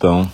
Então, 0.00 0.32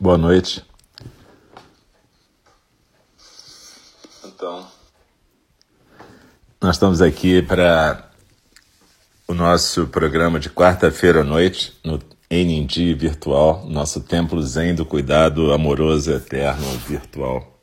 boa 0.00 0.18
noite. 0.18 0.64
Então, 4.24 4.66
nós 6.60 6.74
estamos 6.74 7.00
aqui 7.00 7.40
para 7.40 8.10
o 9.28 9.32
nosso 9.32 9.86
programa 9.86 10.40
de 10.40 10.50
quarta-feira 10.50 11.20
à 11.20 11.24
noite 11.24 11.78
no 11.84 12.00
NND 12.28 12.94
virtual, 12.94 13.64
nosso 13.68 14.00
templo 14.00 14.42
zen 14.42 14.74
do 14.74 14.84
cuidado 14.84 15.52
amoroso 15.52 16.10
eterno 16.10 16.66
virtual. 16.88 17.60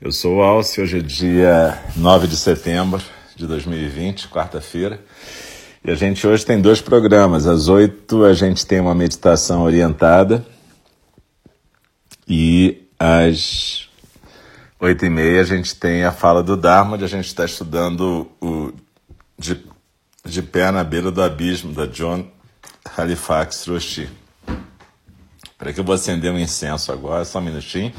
Eu 0.00 0.10
sou 0.10 0.36
o 0.36 0.42
Alce, 0.42 0.80
hoje 0.80 1.00
é 1.00 1.02
dia 1.02 1.84
9 1.96 2.26
de 2.26 2.36
setembro 2.38 3.04
de 3.36 3.46
2020, 3.46 4.28
quarta-feira. 4.28 5.00
E 5.84 5.90
a 5.90 5.94
gente 5.94 6.26
hoje 6.26 6.44
tem 6.44 6.60
dois 6.60 6.80
programas. 6.80 7.46
Às 7.46 7.68
oito 7.68 8.24
a 8.24 8.32
gente 8.32 8.66
tem 8.66 8.80
uma 8.80 8.94
meditação 8.94 9.62
orientada 9.62 10.44
e 12.26 12.88
às 12.98 13.88
oito 14.80 15.04
e 15.04 15.10
meia 15.10 15.40
a 15.40 15.44
gente 15.44 15.76
tem 15.76 16.02
a 16.02 16.10
fala 16.10 16.42
do 16.42 16.56
Dharma, 16.56 16.94
onde 16.94 17.04
a 17.04 17.08
gente 17.08 17.26
está 17.26 17.44
estudando 17.44 18.28
o 18.40 18.72
de, 19.38 19.62
de 20.24 20.42
Pé 20.42 20.70
na 20.70 20.82
Beira 20.82 21.10
do 21.10 21.22
Abismo, 21.22 21.72
da 21.72 21.86
John 21.86 22.26
Halifax 22.96 23.66
Roshi. 23.66 24.08
Para 25.58 25.72
que 25.72 25.80
eu 25.80 25.84
vou 25.84 25.94
acender 25.94 26.32
um 26.32 26.38
incenso 26.38 26.90
agora, 26.90 27.24
só 27.24 27.38
um 27.38 27.42
minutinho. 27.42 27.92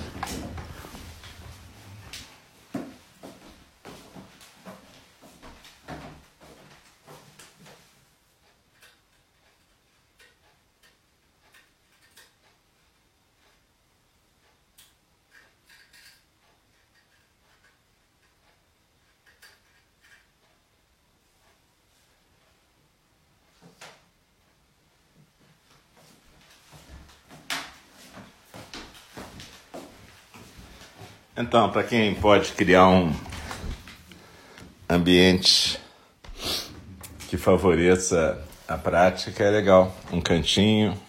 Então, 31.40 31.70
para 31.70 31.84
quem 31.84 32.16
pode 32.16 32.52
criar 32.54 32.88
um 32.88 33.14
ambiente 34.90 35.80
que 37.30 37.38
favoreça 37.38 38.44
a 38.68 38.76
prática, 38.76 39.44
é 39.44 39.52
legal. 39.52 39.96
Um 40.12 40.20
cantinho, 40.20 41.00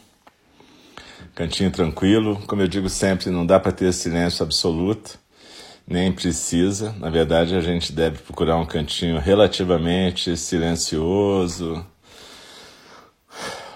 cantinho 1.34 1.70
tranquilo. 1.70 2.42
Como 2.46 2.60
eu 2.60 2.68
digo 2.68 2.90
sempre, 2.90 3.30
não 3.30 3.46
dá 3.46 3.58
para 3.58 3.72
ter 3.72 3.90
silêncio 3.90 4.44
absoluto, 4.44 5.18
nem 5.86 6.12
precisa. 6.12 6.92
Na 6.98 7.08
verdade, 7.08 7.56
a 7.56 7.62
gente 7.62 7.90
deve 7.90 8.18
procurar 8.18 8.58
um 8.58 8.66
cantinho 8.66 9.18
relativamente 9.18 10.36
silencioso, 10.36 11.86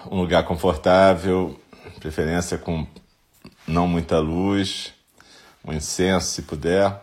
um 0.05 0.21
lugar 0.21 0.45
confortável, 0.45 1.59
preferência 1.99 2.59
com 2.59 2.85
não 3.67 3.87
muita 3.87 4.19
luz 4.19 4.93
um 5.65 5.73
incenso, 5.73 6.27
se 6.27 6.41
puder. 6.41 7.01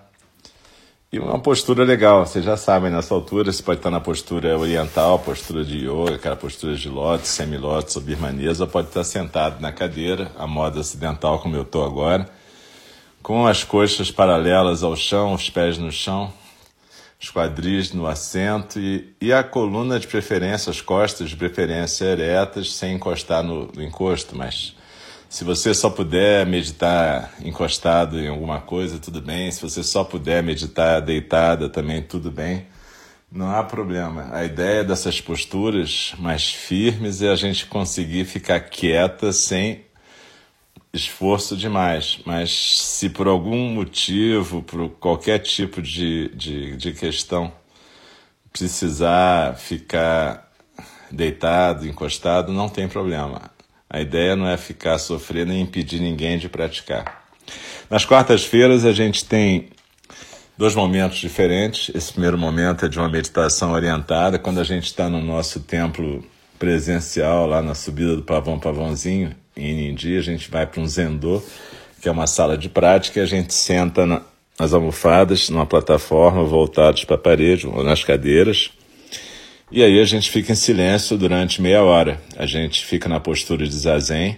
E 1.13 1.19
uma 1.19 1.41
postura 1.41 1.83
legal, 1.83 2.25
vocês 2.25 2.45
já 2.45 2.57
sabem, 2.57 2.89
nessa 2.89 3.13
altura 3.13 3.53
você 3.53 3.63
pode 3.63 3.81
estar 3.81 3.91
na 3.91 3.99
postura 3.99 4.57
oriental, 4.57 5.19
postura 5.19 5.65
de 5.65 5.79
yoga, 5.79 6.15
aquela 6.15 6.37
postura 6.37 6.77
de 6.77 6.89
lótus, 6.89 7.31
semilótus 7.31 7.97
ou 7.97 8.03
birmanesa, 8.03 8.65
pode 8.65 8.89
estar 8.89 9.03
sentado 9.03 9.61
na 9.61 9.73
cadeira, 9.73 10.31
a 10.39 10.47
moda 10.47 10.79
ocidental 10.79 11.41
como 11.41 11.57
eu 11.57 11.63
estou 11.63 11.85
agora, 11.85 12.31
com 13.23 13.45
as 13.45 13.65
coxas 13.65 14.09
paralelas 14.13 14.85
ao 14.85 14.95
chão, 14.95 15.35
os 15.35 15.51
pés 15.51 15.79
no 15.79 15.91
chão, 15.91 16.33
os 17.21 17.29
quadris 17.29 17.93
no 17.93 18.07
assento 18.07 18.79
e, 18.79 19.13
e 19.21 19.33
a 19.33 19.43
coluna 19.43 19.99
de 19.99 20.07
preferência, 20.07 20.71
as 20.71 20.81
costas 20.81 21.31
de 21.31 21.37
preferência 21.37 22.05
eretas, 22.05 22.73
sem 22.73 22.95
encostar 22.95 23.43
no, 23.43 23.67
no 23.75 23.83
encosto, 23.83 24.37
mas 24.37 24.77
se 25.31 25.45
você 25.45 25.73
só 25.73 25.89
puder 25.89 26.45
meditar 26.45 27.33
encostado 27.45 28.19
em 28.19 28.27
alguma 28.27 28.61
coisa, 28.61 28.99
tudo 28.99 29.21
bem. 29.21 29.49
Se 29.53 29.63
você 29.63 29.81
só 29.81 30.03
puder 30.03 30.43
meditar 30.43 31.01
deitada, 31.01 31.69
também 31.69 32.03
tudo 32.03 32.33
bem. 32.33 32.67
Não 33.31 33.49
há 33.49 33.63
problema. 33.63 34.29
A 34.33 34.45
ideia 34.45 34.83
dessas 34.83 35.21
posturas 35.21 36.15
mais 36.19 36.53
firmes 36.53 37.23
é 37.23 37.31
a 37.31 37.37
gente 37.37 37.67
conseguir 37.67 38.25
ficar 38.25 38.59
quieta 38.59 39.33
sem 39.33 39.85
esforço 40.93 41.57
demais. 41.57 42.19
Mas 42.27 42.51
se 42.51 43.09
por 43.09 43.29
algum 43.29 43.69
motivo, 43.73 44.63
por 44.65 44.91
qualquer 44.99 45.39
tipo 45.39 45.81
de, 45.81 46.29
de, 46.35 46.77
de 46.77 46.93
questão, 46.93 47.53
precisar 48.53 49.55
ficar 49.55 50.51
deitado, 51.09 51.87
encostado, 51.87 52.53
não 52.53 52.69
tem 52.69 52.89
problema. 52.89 53.50
A 53.93 54.01
ideia 54.01 54.37
não 54.37 54.49
é 54.49 54.57
ficar 54.57 54.99
sofrendo 54.99 55.53
e 55.53 55.61
impedir 55.61 56.01
ninguém 56.01 56.39
de 56.39 56.49
praticar. 56.49 57.25
Nas 57.91 58.05
quartas-feiras 58.05 58.85
a 58.85 58.93
gente 58.93 59.25
tem 59.25 59.71
dois 60.57 60.77
momentos 60.77 61.19
diferentes. 61.19 61.91
Esse 61.93 62.13
primeiro 62.13 62.39
momento 62.39 62.87
é 62.87 62.89
de 62.89 63.01
uma 63.01 63.09
meditação 63.09 63.73
orientada, 63.73 64.39
quando 64.39 64.61
a 64.61 64.65
gente 64.65 64.85
está 64.85 65.09
no 65.09 65.21
nosso 65.21 65.59
templo 65.59 66.25
presencial, 66.57 67.47
lá 67.47 67.61
na 67.61 67.75
subida 67.75 68.15
do 68.15 68.23
Pavão 68.23 68.61
Pavãozinho, 68.61 69.35
em 69.57 69.71
Inindi, 69.71 70.17
a 70.17 70.23
gente 70.23 70.49
vai 70.51 70.67
para 70.67 70.81
um 70.81 70.87
Zendô, 70.87 71.43
que 72.01 72.09
é 72.09 72.13
uma 72.13 72.27
sala 72.27 72.57
de 72.57 72.69
prática, 72.69 73.19
e 73.19 73.23
a 73.23 73.27
gente 73.27 73.53
senta 73.53 74.07
nas 74.59 74.73
almofadas, 74.73 75.49
numa 75.49 75.67
plataforma, 75.67 76.45
voltados 76.45 77.05
para 77.05 77.17
a 77.17 77.19
parede, 77.19 77.67
ou 77.67 77.83
nas 77.83 78.05
cadeiras, 78.05 78.71
e 79.71 79.85
aí 79.85 80.01
a 80.01 80.05
gente 80.05 80.31
fica 80.31 80.53
em 80.53 80.57
silêncio 80.57 81.17
durante 81.17 81.63
meia 81.63 81.83
hora. 81.83 82.21
A 82.37 82.45
gente 82.45 82.85
fica 82.85 83.09
na 83.09 83.21
postura 83.21 83.67
de 83.67 83.77
zazen. 83.77 84.37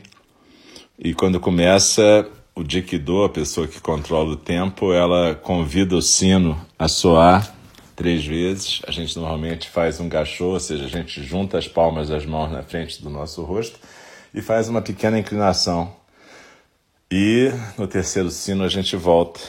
E 0.99 1.15
quando 1.15 1.41
começa 1.41 2.29
o 2.55 2.63
Dikido, 2.63 3.25
a 3.25 3.29
pessoa 3.31 3.67
que 3.67 3.81
controla 3.81 4.33
o 4.33 4.37
tempo, 4.37 4.93
ela 4.93 5.35
convida 5.35 5.97
o 5.97 6.03
sino 6.03 6.61
a 6.79 6.87
soar 6.87 7.51
três 7.97 8.25
vezes. 8.27 8.83
A 8.87 8.91
gente 8.91 9.17
normalmente 9.17 9.71
faz 9.71 10.01
um 10.01 10.09
gachô, 10.09 10.53
ou 10.53 10.61
seja, 10.61 10.85
a 10.85 10.89
gente 10.89 11.23
junta 11.23 11.57
as 11.57 11.67
palmas 11.67 12.09
das 12.09 12.27
mãos 12.27 12.51
na 12.51 12.63
frente 12.63 13.03
do 13.03 13.09
nosso 13.09 13.43
rosto 13.43 13.79
e 14.35 14.43
faz 14.43 14.69
uma 14.69 14.83
pequena 14.83 15.19
inclinação. 15.19 15.95
E 17.11 17.51
no 17.79 17.87
terceiro 17.87 18.31
sino 18.31 18.65
a 18.65 18.69
gente 18.69 18.97
volta 18.97 19.41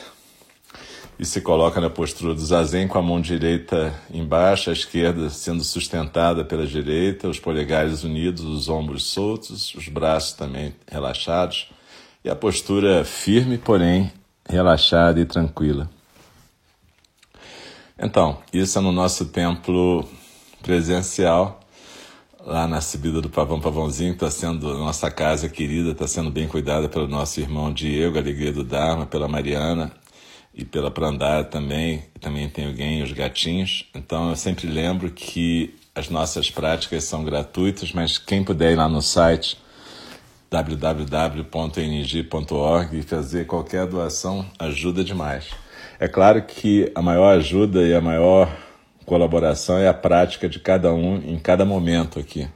e 1.19 1.25
se 1.25 1.41
coloca 1.41 1.79
na 1.79 1.89
postura 1.89 2.33
do 2.33 2.41
zazen 2.43 2.87
com 2.87 2.97
a 2.97 3.01
mão 3.01 3.21
direita 3.21 3.93
embaixo, 4.11 4.69
a 4.69 4.73
esquerda 4.73 5.29
sendo 5.29 5.63
sustentada 5.63 6.43
pela 6.43 6.65
direita, 6.65 7.29
os 7.29 7.39
polegares 7.39 8.03
unidos, 8.03 8.43
os 8.43 8.69
ombros 8.69 9.03
soltos, 9.05 9.73
os 9.75 9.87
braços 9.87 10.33
também 10.33 10.73
relaxados 10.91 11.69
e 12.23 12.29
a 12.29 12.35
postura 12.35 13.03
firme, 13.03 13.57
porém 13.57 14.11
relaxada 14.47 15.19
e 15.19 15.25
tranquila. 15.25 15.89
Então, 17.97 18.39
isso 18.51 18.77
é 18.77 18.81
no 18.81 18.91
nosso 18.91 19.25
templo 19.25 20.07
presencial, 20.61 21.59
lá 22.45 22.67
na 22.67 22.81
subida 22.81 23.21
do 23.21 23.29
Pavão 23.29 23.61
Pavãozinho, 23.61 24.13
está 24.13 24.31
sendo 24.31 24.77
nossa 24.77 25.11
casa 25.11 25.47
querida, 25.47 25.91
está 25.91 26.07
sendo 26.07 26.31
bem 26.31 26.47
cuidada 26.47 26.89
pelo 26.89 27.07
nosso 27.07 27.39
irmão 27.39 27.71
Diego, 27.71 28.17
Alegria 28.17 28.51
do 28.51 28.63
Dharma, 28.63 29.05
pela 29.05 29.27
Mariana, 29.27 29.91
e 30.53 30.63
pela 30.63 30.91
Prandara 30.91 31.43
também, 31.43 32.03
também 32.19 32.47
tem 32.47 32.67
alguém, 32.67 33.01
os 33.01 33.11
gatinhos. 33.11 33.89
Então 33.95 34.29
eu 34.29 34.35
sempre 34.35 34.67
lembro 34.67 35.09
que 35.09 35.73
as 35.95 36.09
nossas 36.09 36.51
práticas 36.51 37.03
são 37.05 37.23
gratuitas, 37.23 37.91
mas 37.91 38.17
quem 38.17 38.43
puder 38.43 38.73
ir 38.73 38.75
lá 38.75 38.87
no 38.87 39.01
site 39.01 39.57
www.ng.org 40.49 41.39
e 42.97 43.01
fazer 43.01 43.47
qualquer 43.47 43.87
doação 43.87 44.45
ajuda 44.59 45.03
demais. 45.03 45.49
É 45.99 46.07
claro 46.07 46.43
que 46.43 46.91
a 46.93 47.01
maior 47.01 47.35
ajuda 47.37 47.81
e 47.81 47.93
a 47.95 48.01
maior 48.01 48.55
colaboração 49.05 49.77
é 49.79 49.87
a 49.87 49.93
prática 49.93 50.47
de 50.47 50.59
cada 50.59 50.93
um 50.93 51.17
em 51.17 51.39
cada 51.39 51.65
momento 51.65 52.19
aqui 52.19 52.47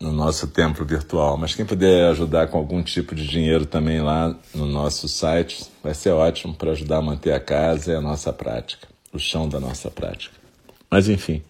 no 0.00 0.12
nosso 0.12 0.46
templo 0.48 0.84
virtual. 0.84 1.36
Mas 1.36 1.54
quem 1.54 1.64
puder 1.64 2.10
ajudar 2.10 2.48
com 2.48 2.58
algum 2.58 2.82
tipo 2.82 3.14
de 3.14 3.26
dinheiro 3.26 3.66
também 3.66 4.00
lá 4.00 4.34
no 4.54 4.66
nosso 4.66 5.08
site, 5.08 5.66
vai 5.82 5.94
ser 5.94 6.10
ótimo 6.10 6.54
para 6.54 6.72
ajudar 6.72 6.98
a 6.98 7.02
manter 7.02 7.32
a 7.32 7.40
casa 7.40 7.92
e 7.92 7.96
a 7.96 8.00
nossa 8.00 8.32
prática, 8.32 8.86
o 9.12 9.18
chão 9.18 9.48
da 9.48 9.58
nossa 9.58 9.90
prática. 9.90 10.34
Mas 10.90 11.08
enfim. 11.08 11.42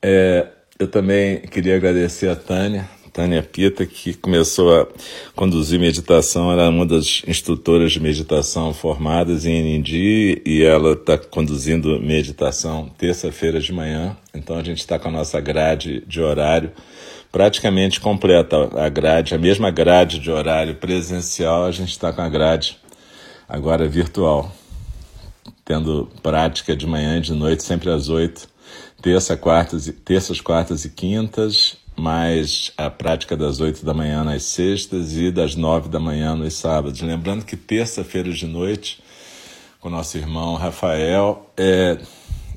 É, 0.00 0.48
eu 0.78 0.88
também 0.88 1.40
queria 1.40 1.76
agradecer 1.76 2.28
a 2.28 2.36
Tânia 2.36 2.88
Tânia 3.18 3.42
Pita, 3.42 3.84
que 3.84 4.14
começou 4.14 4.80
a 4.80 4.86
conduzir 5.34 5.80
meditação, 5.80 6.52
era 6.52 6.68
uma 6.68 6.86
das 6.86 7.24
instrutoras 7.26 7.90
de 7.90 7.98
meditação 7.98 8.72
formadas 8.72 9.44
em 9.44 9.76
ND 9.76 10.40
e 10.46 10.62
ela 10.62 10.92
está 10.92 11.18
conduzindo 11.18 11.98
meditação 11.98 12.88
terça-feira 12.96 13.58
de 13.58 13.72
manhã. 13.72 14.16
Então 14.32 14.56
a 14.56 14.62
gente 14.62 14.78
está 14.78 15.00
com 15.00 15.08
a 15.08 15.10
nossa 15.10 15.40
grade 15.40 16.04
de 16.06 16.20
horário 16.20 16.70
praticamente 17.32 17.98
completa 17.98 18.70
a 18.80 18.88
grade, 18.88 19.34
a 19.34 19.38
mesma 19.38 19.68
grade 19.72 20.20
de 20.20 20.30
horário 20.30 20.76
presencial, 20.76 21.64
a 21.64 21.72
gente 21.72 21.90
está 21.90 22.12
com 22.12 22.22
a 22.22 22.28
grade 22.28 22.78
agora 23.48 23.88
virtual, 23.88 24.54
tendo 25.64 26.08
prática 26.22 26.76
de 26.76 26.86
manhã 26.86 27.18
e 27.18 27.20
de 27.20 27.32
noite, 27.32 27.64
sempre 27.64 27.90
às 27.90 28.08
oito 28.08 28.48
terça, 29.02 29.36
quartas, 29.36 29.92
terças, 30.04 30.40
quartas 30.40 30.84
e 30.84 30.90
quintas, 30.90 31.76
mais 31.98 32.72
a 32.76 32.88
prática 32.88 33.36
das 33.36 33.60
oito 33.60 33.84
da 33.84 33.92
manhã 33.92 34.24
nas 34.24 34.44
sextas 34.44 35.16
e 35.16 35.30
das 35.30 35.54
nove 35.54 35.88
da 35.88 35.98
manhã 35.98 36.34
nos 36.34 36.54
sábados. 36.54 37.00
Lembrando 37.00 37.44
que 37.44 37.56
terça-feira 37.56 38.30
de 38.30 38.46
noite, 38.46 39.02
com 39.80 39.90
nosso 39.90 40.16
irmão 40.16 40.54
Rafael, 40.54 41.50
é, 41.56 41.98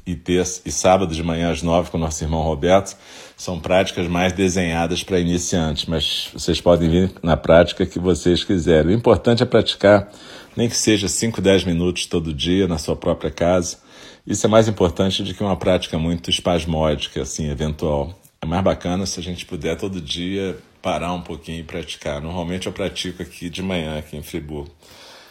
e, 0.05 0.15
terça, 0.15 0.61
e 0.65 0.71
sábado 0.71 1.13
de 1.13 1.23
manhã 1.23 1.51
às 1.51 1.61
nove 1.61 1.89
com 1.89 1.97
nosso 1.97 2.23
irmão 2.23 2.41
Roberto, 2.41 2.95
são 3.35 3.59
práticas 3.59 4.07
mais 4.07 4.33
desenhadas 4.33 5.03
para 5.03 5.19
iniciantes, 5.19 5.85
mas 5.85 6.29
vocês 6.33 6.61
podem 6.61 6.89
vir 6.89 7.11
na 7.23 7.35
prática 7.35 7.85
que 7.85 7.99
vocês 7.99 8.43
quiserem. 8.43 8.91
O 8.91 8.97
importante 8.97 9.41
é 9.41 9.45
praticar, 9.45 10.11
nem 10.55 10.69
que 10.69 10.77
seja 10.77 11.07
5, 11.07 11.41
10 11.41 11.63
minutos 11.65 12.05
todo 12.05 12.33
dia 12.33 12.67
na 12.67 12.77
sua 12.77 12.95
própria 12.95 13.31
casa 13.31 13.77
isso 14.25 14.45
é 14.45 14.49
mais 14.49 14.67
importante 14.67 15.23
do 15.23 15.33
que 15.33 15.43
uma 15.43 15.55
prática 15.55 15.97
muito 15.97 16.29
espasmódica, 16.29 17.23
assim, 17.23 17.49
eventual. 17.49 18.20
É 18.43 18.47
mais 18.47 18.63
bacana 18.63 19.05
se 19.05 19.19
a 19.19 19.23
gente 19.23 19.45
puder 19.45 19.77
todo 19.77 20.01
dia 20.01 20.57
parar 20.81 21.13
um 21.13 21.21
pouquinho 21.21 21.59
e 21.59 21.63
praticar. 21.63 22.19
Normalmente 22.19 22.65
eu 22.65 22.73
pratico 22.73 23.21
aqui 23.21 23.51
de 23.51 23.61
manhã, 23.61 23.99
aqui 23.99 24.17
em 24.17 24.23
Friburgo. 24.23 24.71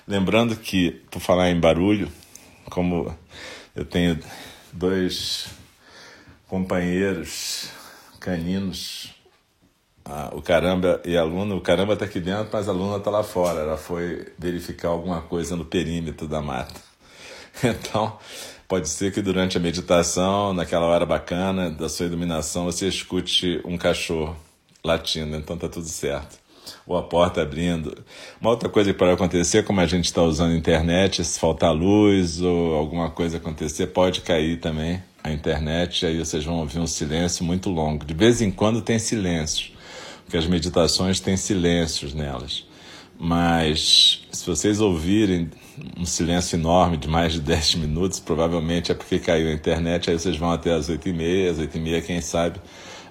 Lembrando 0.07 0.55
que, 0.55 0.93
por 1.11 1.21
falar 1.21 1.51
em 1.51 1.59
barulho, 1.59 2.09
como 2.71 3.13
eu 3.75 3.85
tenho 3.85 4.17
dois 4.73 5.49
companheiros 6.47 7.71
caninos, 8.21 9.13
o 10.33 10.41
caramba 10.41 11.03
e 11.05 11.17
a 11.17 11.25
Luna, 11.25 11.57
o 11.57 11.61
caramba 11.61 11.95
está 11.95 12.05
aqui 12.05 12.21
dentro, 12.21 12.49
mas 12.53 12.69
a 12.69 12.73
Luna 12.73 12.99
está 12.99 13.11
lá 13.11 13.25
fora. 13.25 13.61
Ela 13.61 13.77
foi 13.77 14.33
verificar 14.39 14.89
alguma 14.89 15.21
coisa 15.23 15.57
no 15.57 15.65
perímetro 15.65 16.29
da 16.29 16.41
mata. 16.41 16.81
Então, 17.63 18.17
Pode 18.71 18.89
ser 18.89 19.13
que 19.13 19.21
durante 19.21 19.57
a 19.57 19.61
meditação, 19.61 20.53
naquela 20.55 20.87
hora 20.87 21.05
bacana 21.05 21.69
da 21.69 21.89
sua 21.89 22.07
iluminação, 22.07 22.67
você 22.67 22.87
escute 22.87 23.61
um 23.65 23.77
cachorro 23.77 24.37
latindo, 24.85 25.37
então 25.37 25.57
tá 25.59 25.69
tudo 25.69 25.89
certo. 25.89 26.39
Ou 26.87 26.97
a 26.97 27.03
porta 27.03 27.43
abrindo. 27.43 27.93
Uma 28.41 28.51
outra 28.51 28.69
coisa 28.69 28.93
que 28.93 28.97
pode 28.97 29.11
acontecer, 29.11 29.65
como 29.65 29.81
a 29.81 29.87
gente 29.87 30.05
está 30.05 30.23
usando 30.23 30.53
a 30.53 30.57
internet, 30.57 31.25
se 31.25 31.41
faltar 31.41 31.75
luz 31.75 32.41
ou 32.41 32.75
alguma 32.77 33.11
coisa 33.11 33.39
acontecer, 33.39 33.89
pode 33.89 34.21
cair 34.21 34.61
também 34.61 35.03
a 35.25 35.33
internet, 35.33 36.07
aí 36.07 36.21
vocês 36.21 36.45
vão 36.45 36.61
ouvir 36.61 36.79
um 36.79 36.87
silêncio 36.87 37.45
muito 37.45 37.71
longo. 37.71 38.05
De 38.05 38.15
vez 38.15 38.41
em 38.41 38.53
quando 38.53 38.81
tem 38.81 39.01
silêncios, 39.01 39.73
porque 40.25 40.37
as 40.37 40.47
meditações 40.47 41.19
têm 41.19 41.37
silêncios 41.37 42.15
nelas. 42.15 42.70
Mas 43.23 44.23
se 44.33 44.47
vocês 44.47 44.81
ouvirem 44.81 45.51
um 45.95 46.07
silêncio 46.07 46.57
enorme 46.57 46.97
de 46.97 47.07
mais 47.07 47.35
de 47.35 47.41
10 47.41 47.75
minutos, 47.75 48.19
provavelmente 48.19 48.91
é 48.91 48.95
porque 48.95 49.19
caiu 49.19 49.49
a 49.49 49.53
internet, 49.53 50.11
aí 50.11 50.19
vocês 50.19 50.39
vão 50.39 50.51
até 50.51 50.73
as 50.73 50.89
8h30, 50.89 51.51
às 51.51 51.59
8h30, 51.59 52.03
quem 52.03 52.23
sabe, 52.23 52.59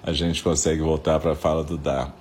a 0.02 0.12
gente 0.12 0.42
consegue 0.42 0.80
voltar 0.80 1.20
para 1.20 1.30
a 1.30 1.36
fala 1.36 1.62
do 1.62 1.78
Dar. 1.78 2.12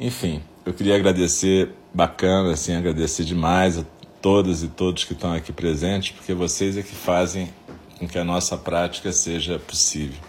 Enfim, 0.00 0.40
eu 0.64 0.72
queria 0.72 0.96
agradecer, 0.96 1.68
bacana, 1.92 2.52
assim, 2.52 2.74
agradecer 2.74 3.24
demais 3.24 3.76
a 3.76 3.84
todas 4.22 4.62
e 4.62 4.68
todos 4.68 5.04
que 5.04 5.12
estão 5.12 5.34
aqui 5.34 5.52
presentes, 5.52 6.12
porque 6.12 6.32
vocês 6.32 6.78
é 6.78 6.82
que 6.82 6.94
fazem 6.94 7.50
com 7.98 8.08
que 8.08 8.18
a 8.18 8.24
nossa 8.24 8.56
prática 8.56 9.12
seja 9.12 9.58
possível. 9.58 10.27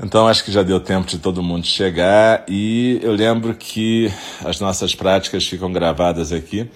Então 0.00 0.26
acho 0.26 0.42
que 0.42 0.50
já 0.50 0.62
deu 0.62 0.80
tempo 0.80 1.06
de 1.06 1.18
todo 1.18 1.42
mundo 1.42 1.66
chegar 1.66 2.46
e 2.48 2.98
eu 3.02 3.12
lembro 3.12 3.54
que 3.54 4.10
as 4.42 4.58
nossas 4.58 4.94
práticas 4.94 5.46
ficam 5.46 5.70
gravadas 5.70 6.32
aqui 6.32 6.66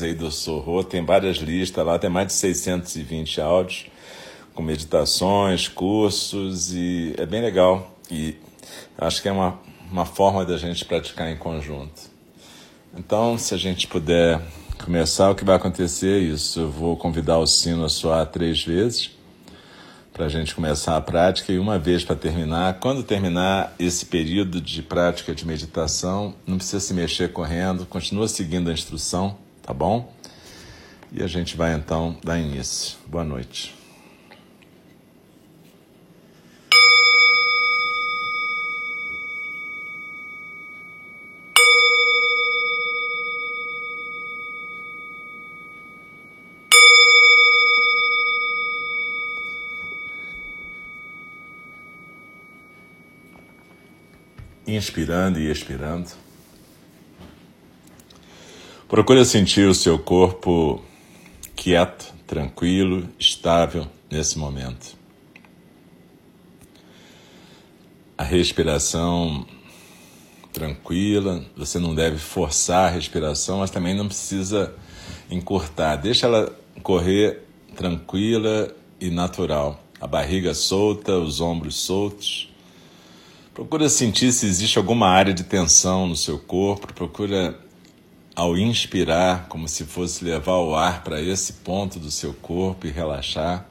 aí 0.03 0.15
do 0.15 0.33
Sorro. 0.33 0.83
Tem 0.83 1.05
várias 1.05 1.37
listas 1.37 1.87
lá, 1.87 1.97
tem 1.97 2.11
mais 2.11 2.27
de 2.27 2.33
620 2.33 3.41
áudios 3.41 3.87
com 4.53 4.63
meditações, 4.63 5.69
cursos 5.69 6.75
e 6.75 7.15
é 7.17 7.25
bem 7.25 7.41
legal 7.41 7.95
e 8.11 8.35
acho 8.99 9.23
que 9.23 9.29
é 9.29 9.33
uma, 9.33 9.61
uma 9.89 10.05
forma 10.05 10.45
da 10.45 10.59
gente 10.59 10.85
praticar 10.85 11.31
em 11.31 11.37
conjunto. 11.37 12.13
Então, 12.97 13.37
se 13.37 13.55
a 13.55 13.59
gente 13.59 13.89
puder 13.89 14.41
começar, 14.83 15.31
o 15.31 15.35
que 15.35 15.45
vai 15.45 15.57
acontecer 15.57 16.21
é 16.21 16.25
isso. 16.25 16.61
Eu 16.61 16.71
vou 16.71 16.97
convidar 16.97 17.39
o 17.39 17.47
sino 17.47 17.85
a 17.85 17.89
soar 17.89 18.27
três 18.27 18.63
vezes 18.63 19.11
para 20.13 20.27
a 20.27 20.29
gente 20.29 20.55
começar 20.55 20.97
a 20.97 21.01
prática 21.01 21.53
e 21.53 21.59
uma 21.59 21.77
vez 21.77 22.05
para 22.05 22.15
terminar. 22.15 22.75
Quando 22.75 23.03
terminar 23.03 23.75
esse 23.81 24.07
período 24.07 24.61
de 24.61 24.81
prática 24.81 25.35
de 25.35 25.45
meditação, 25.45 26.35
não 26.47 26.57
precisa 26.57 26.79
se 26.79 26.95
mexer 26.95 27.33
correndo, 27.33 27.85
continua 27.85 28.29
seguindo 28.29 28.71
a 28.71 28.73
instrução, 28.73 29.37
tá 29.61 29.75
bom? 29.75 30.15
E 31.11 31.21
a 31.21 31.27
gente 31.27 31.57
vai 31.57 31.75
então 31.75 32.17
dar 32.23 32.39
início. 32.39 32.97
Boa 33.09 33.25
noite. 33.25 33.84
Inspirando 54.67 55.39
e 55.39 55.51
expirando. 55.51 56.11
Procure 58.89 59.25
sentir 59.25 59.67
o 59.69 59.75
seu 59.75 59.99
corpo 59.99 60.83
quieto, 61.57 62.13
tranquilo, 62.27 63.09
estável 63.19 63.87
nesse 64.11 64.39
momento. 64.39 64.97
A 68.17 68.23
respiração 68.23 69.47
tranquila, 70.53 71.45
você 71.57 71.81
não 71.81 71.95
deve 71.95 72.19
forçar 72.19 72.87
a 72.87 72.91
respiração, 72.91 73.59
mas 73.59 73.71
também 73.71 73.95
não 73.95 74.07
precisa 74.07 74.73
encurtar. 75.29 75.97
Deixa 75.97 76.27
ela 76.27 76.57
correr 76.83 77.41
tranquila 77.75 78.73
e 79.01 79.11
natural. 79.11 79.83
A 80.01 80.07
barriga 80.07 80.55
solta, 80.55 81.19
os 81.19 81.41
ombros 81.41 81.77
soltos 81.77 82.54
Procura 83.55 83.89
sentir 83.89 84.33
se 84.33 84.47
existe 84.47 84.79
alguma 84.79 85.07
área 85.07 85.33
de 85.33 85.45
tensão 85.45 86.09
no 86.09 86.17
seu 86.17 86.41
corpo. 86.41 86.93
Procura, 86.93 87.57
ao 88.35 88.59
inspirar, 88.59 89.47
como 89.47 89.69
se 89.69 89.85
fosse 89.85 90.25
levar 90.25 90.57
o 90.57 90.75
ar 90.75 91.05
para 91.05 91.23
esse 91.23 91.53
ponto 91.53 92.01
do 92.01 92.11
seu 92.11 92.35
corpo 92.35 92.85
e 92.85 92.91
relaxar. 92.91 93.65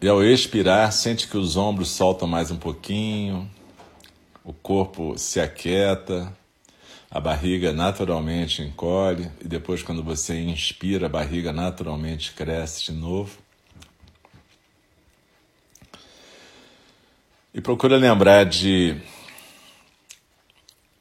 E 0.00 0.08
ao 0.08 0.24
expirar, 0.24 0.90
sente 0.90 1.28
que 1.28 1.36
os 1.36 1.54
ombros 1.54 1.90
soltam 1.90 2.26
mais 2.26 2.50
um 2.50 2.56
pouquinho, 2.56 3.46
o 4.42 4.54
corpo 4.54 5.12
se 5.18 5.38
aquieta, 5.38 6.34
a 7.10 7.20
barriga 7.20 7.74
naturalmente 7.74 8.62
encolhe, 8.62 9.30
e 9.38 9.46
depois, 9.46 9.82
quando 9.82 10.02
você 10.02 10.40
inspira, 10.40 11.06
a 11.06 11.10
barriga 11.10 11.52
naturalmente 11.52 12.32
cresce 12.32 12.86
de 12.86 12.92
novo. 12.92 13.41
E 17.54 17.60
procura 17.60 17.98
lembrar 17.98 18.46
de 18.46 18.96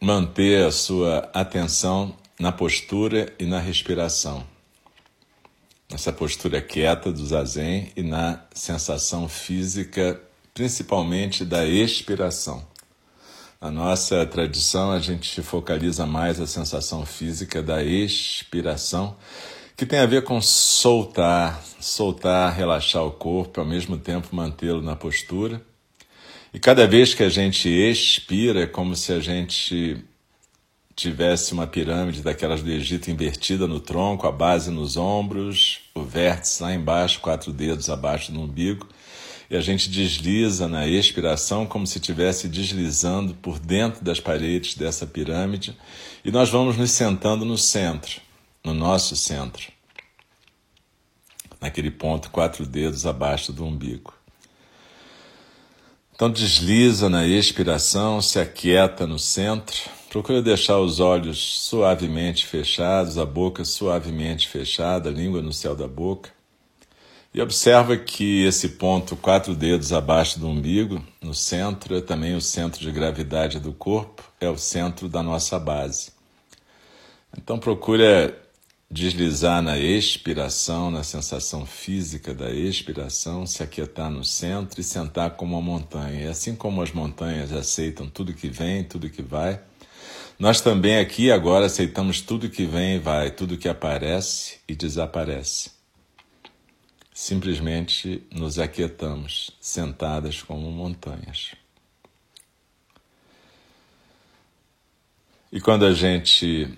manter 0.02 0.66
a 0.66 0.72
sua 0.72 1.30
atenção 1.34 2.14
na 2.38 2.52
postura 2.52 3.34
e 3.40 3.46
na 3.46 3.58
respiração. 3.58 4.46
Nessa 5.90 6.12
postura 6.12 6.62
quieta 6.62 7.10
do 7.10 7.26
zazen 7.26 7.94
e 7.96 8.04
na 8.04 8.42
sensação 8.54 9.30
física, 9.30 10.22
principalmente 10.54 11.46
da 11.46 11.66
expiração. 11.66 12.68
Na 13.62 13.72
nossa 13.72 14.26
tradição, 14.26 14.92
a 14.92 15.00
gente 15.00 15.42
focaliza 15.42 16.06
mais 16.06 16.38
a 16.42 16.48
sensação 16.48 17.06
física 17.06 17.64
da 17.64 17.82
expiração, 17.82 19.16
que 19.78 19.86
tem 19.86 20.00
a 20.00 20.06
ver 20.06 20.26
com 20.26 20.42
soltar, 20.42 21.64
soltar, 21.80 22.54
relaxar 22.54 23.06
o 23.06 23.12
corpo, 23.12 23.62
ao 23.62 23.66
mesmo 23.66 23.98
tempo 23.98 24.36
mantê-lo 24.36 24.82
na 24.82 24.98
postura 24.98 25.71
e 26.54 26.60
cada 26.60 26.86
vez 26.86 27.14
que 27.14 27.24
a 27.24 27.30
gente 27.30 27.70
expira, 27.70 28.64
é 28.64 28.68
como 28.68 28.96
se 28.96 29.14
a 29.14 29.20
gente 29.20 30.04
tivesse 30.96 31.54
uma 31.54 31.66
pirâmide 31.66 32.22
daquelas 32.22 32.62
do 32.62 32.70
Egito 32.70 33.10
invertida 33.10 33.66
no 33.66 33.80
tronco, 33.80 34.28
a 34.28 34.32
base 34.32 34.70
nos 34.70 34.98
ombros, 34.98 35.80
o 35.96 36.04
vértice 36.04 36.62
lá 36.62 36.74
embaixo, 36.74 37.22
quatro 37.22 37.52
dedos 37.52 37.90
abaixo 37.90 38.32
do 38.32 38.42
umbigo, 38.42 38.88
e 39.50 39.56
a 39.56 39.62
gente 39.62 39.90
desliza 39.90 40.68
na 40.68 40.88
expiração 40.88 41.66
como 41.66 41.88
se 41.88 41.98
estivesse 41.98 42.48
deslizando 42.48 43.34
por 43.34 43.58
dentro 43.58 44.04
das 44.04 44.20
paredes 44.20 44.76
dessa 44.76 45.06
pirâmide, 45.08 45.78
e 46.24 46.32
nós 46.32 46.50
vamos 46.50 46.78
nos 46.78 46.92
sentando 46.92 47.46
no 47.46 47.58
centro, 47.58 48.22
no 48.64 48.74
nosso 48.74 49.16
centro, 49.16 49.72
naquele 51.60 51.92
ponto, 51.92 52.30
quatro 52.30 52.66
dedos 52.66 53.06
abaixo 53.06 53.52
do 53.52 53.66
umbigo. 53.66 54.21
Então 56.22 56.30
desliza 56.30 57.10
na 57.10 57.26
expiração, 57.26 58.22
se 58.22 58.38
aquieta 58.40 59.08
no 59.08 59.18
centro 59.18 59.90
Procure 60.12 60.42
deixar 60.42 60.78
os 60.78 61.00
olhos 61.00 61.40
suavemente 61.40 62.46
fechados, 62.46 63.18
a 63.18 63.26
boca 63.26 63.64
suavemente 63.64 64.50
fechada, 64.50 65.10
a 65.10 65.12
língua 65.12 65.42
no 65.42 65.54
céu 65.54 65.74
da 65.74 65.88
boca. 65.88 66.30
E 67.34 67.42
observa 67.42 67.96
que 67.96 68.44
esse 68.44 68.70
ponto, 68.70 69.16
quatro 69.16 69.56
dedos 69.56 69.94
abaixo 69.94 70.38
do 70.38 70.50
umbigo, 70.50 71.02
no 71.22 71.34
centro, 71.34 71.96
é 71.96 72.02
também 72.02 72.36
o 72.36 72.42
centro 72.42 72.82
de 72.82 72.92
gravidade 72.92 73.58
do 73.58 73.72
corpo, 73.72 74.22
é 74.42 74.50
o 74.50 74.58
centro 74.58 75.08
da 75.08 75.24
nossa 75.24 75.58
base. 75.58 76.12
Então 77.38 77.58
procure 77.58 78.36
deslizar 78.92 79.62
na 79.62 79.80
expiração, 79.80 80.92
na 80.92 81.02
sensação 81.02 81.66
física 81.66 82.34
da 82.34 82.52
expiração, 82.52 83.48
se 83.48 83.64
aquietar 83.64 84.12
no 84.12 84.26
centro 84.26 84.82
e 84.82 84.84
sentar 84.84 85.32
como 85.38 85.58
uma 85.58 85.62
montanha. 85.62 86.26
E 86.26 86.28
assim 86.28 86.54
como 86.54 86.82
as 86.82 86.92
montanhas 86.92 87.54
aceitam 87.54 88.10
tudo 88.10 88.34
que 88.34 88.50
vem, 88.50 88.84
tudo 88.84 89.10
que 89.10 89.22
vai, 89.22 89.62
nós 90.38 90.60
também 90.60 90.98
aqui 90.98 91.32
agora 91.32 91.68
aceitamos 91.68 92.20
tudo 92.20 92.50
que 92.50 92.66
vem 92.66 92.96
e 92.96 93.00
vai, 93.00 93.32
tudo 93.32 93.58
que 93.58 93.70
aparece 93.70 94.60
e 94.68 94.76
desaparece. 94.76 95.72
Simplesmente 97.14 98.22
nos 98.30 98.60
aquietamos, 98.60 99.52
sentadas 99.62 100.42
como 100.42 100.70
montanhas. 100.70 101.52
E 105.50 105.62
quando 105.62 105.86
a 105.86 105.94
gente 105.94 106.78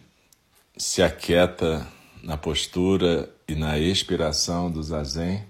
se 0.75 1.01
aquieta 1.01 1.87
na 2.23 2.37
postura 2.37 3.29
e 3.45 3.53
na 3.53 3.77
expiração 3.77 4.71
do 4.71 4.81
zazen, 4.81 5.43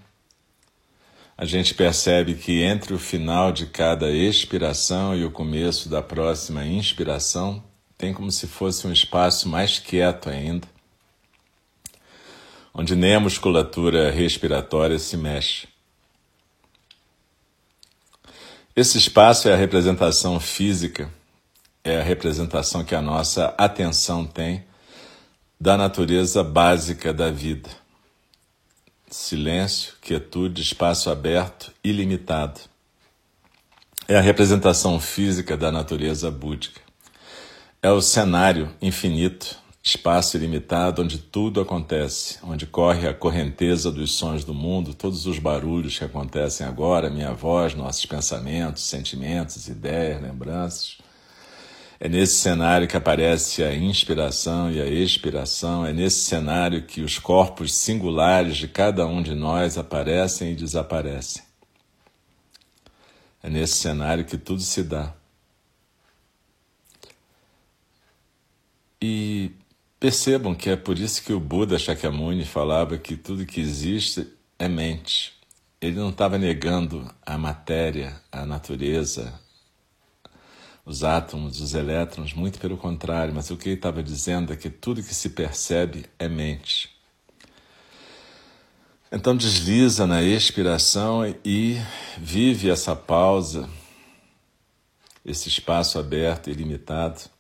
a 1.38 1.46
gente 1.46 1.76
percebe 1.76 2.34
que 2.34 2.64
entre 2.64 2.94
o 2.94 3.00
final 3.00 3.52
de 3.52 3.68
cada 3.68 4.10
expiração 4.10 5.16
e 5.16 5.24
o 5.24 5.32
começo 5.32 5.88
da 5.88 6.02
próxima 6.02 6.66
inspiração 6.66 7.64
tem 7.96 8.12
como 8.12 8.32
se 8.32 8.48
fosse 8.48 8.88
um 8.88 8.92
espaço 8.92 9.48
mais 9.48 9.78
quieto 9.78 10.30
ainda, 10.30 10.68
onde 12.74 12.96
nem 12.96 13.16
a 13.16 13.20
musculatura 13.20 14.10
respiratória 14.10 14.98
se 14.98 15.16
mexe. 15.16 15.68
Esse 18.76 18.98
espaço 18.98 19.48
é 19.48 19.54
a 19.54 19.58
representação 19.58 20.40
física, 20.40 21.12
é 21.84 22.00
a 22.00 22.04
representação 22.04 22.84
que 22.84 22.96
a 22.96 23.02
nossa 23.02 23.54
atenção 23.58 24.26
tem 24.26 24.64
da 25.60 25.78
natureza 25.78 26.44
básica 26.44 27.14
da 27.14 27.32
vida. 27.32 27.70
Silêncio, 29.10 29.94
quietude, 30.02 30.62
espaço 30.62 31.10
aberto, 31.10 31.72
ilimitado. 31.84 32.60
É 34.08 34.18
a 34.18 34.22
representação 34.22 35.00
física 35.00 35.56
da 35.56 35.72
natureza 35.72 36.30
búdica. 36.30 36.82
É 37.82 37.92
o 37.92 38.02
cenário 38.02 38.74
infinito, 38.82 39.58
espaço 39.84 40.38
ilimitado 40.38 41.02
onde 41.02 41.18
tudo 41.18 41.60
acontece, 41.60 42.40
onde 42.42 42.66
corre 42.66 43.08
a 43.08 43.14
correnteza 43.14 43.92
dos 43.92 44.14
sons 44.14 44.46
do 44.46 44.54
mundo, 44.54 44.94
todos 44.94 45.26
os 45.26 45.40
barulhos 45.40 45.98
que 45.98 46.06
acontecem 46.06 46.66
agora, 46.66 47.10
minha 47.10 47.34
voz, 47.34 47.76
nossos 47.76 48.06
pensamentos, 48.06 48.84
sentimentos, 48.84 49.68
ideias, 49.68 50.22
lembranças. 50.22 51.03
É 52.00 52.10
nesse 52.10 52.36
cenário 52.36 52.88
que 52.88 52.98
aparece 52.98 53.64
a 53.64 53.74
inspiração 53.74 54.72
e 54.72 54.82
a 54.82 54.88
expiração, 54.88 55.86
é 55.86 55.94
nesse 55.94 56.22
cenário 56.22 56.84
que 56.84 57.02
os 57.02 57.20
corpos 57.20 57.74
singulares 57.74 58.58
de 58.58 58.68
cada 58.68 59.06
um 59.06 59.22
de 59.22 59.34
nós 59.34 59.78
aparecem 59.78 60.52
e 60.52 60.56
desaparecem. 60.56 61.44
É 63.42 63.50
nesse 63.50 63.76
cenário 63.76 64.26
que 64.26 64.38
tudo 64.38 64.62
se 64.62 64.84
dá. 64.84 65.14
E 69.02 69.52
percebam 70.00 70.56
que 70.56 70.70
é 70.70 70.78
por 70.78 70.98
isso 70.98 71.22
que 71.24 71.34
o 71.34 71.40
Buda 71.40 71.78
Shakyamuni 71.78 72.46
falava 72.46 72.98
que 72.98 73.18
tudo 73.18 73.46
que 73.46 73.60
existe 73.60 74.28
é 74.58 74.68
mente. 74.70 75.34
Ele 75.82 75.98
não 75.98 76.10
estava 76.10 76.38
negando 76.38 77.14
a 77.26 77.38
matéria, 77.38 78.16
a 78.32 78.46
natureza, 78.46 79.38
os 80.86 81.04
átomos, 81.04 81.62
os 81.62 81.74
elétrons, 81.74 82.34
muito 82.34 82.60
pelo 82.60 82.78
contrário, 82.78 83.34
mas 83.34 83.50
o 83.50 83.58
que 83.58 83.70
ele 83.70 83.76
estava 83.76 84.04
dizendo 84.04 84.52
é 84.52 84.56
que 84.56 84.70
tudo 84.70 85.04
que 85.04 85.14
se 85.16 85.30
percebe 85.30 86.06
é 86.20 86.28
mente. 86.28 86.90
Então 89.12 89.36
desliza 89.36 90.08
na 90.08 90.24
expiração 90.24 91.24
e 91.46 91.78
vive 92.18 92.70
essa 92.70 92.96
pausa, 92.96 93.70
esse 95.24 95.48
espaço 95.50 96.00
aberto 96.00 96.50
e 96.50 96.54
limitado 96.54 97.34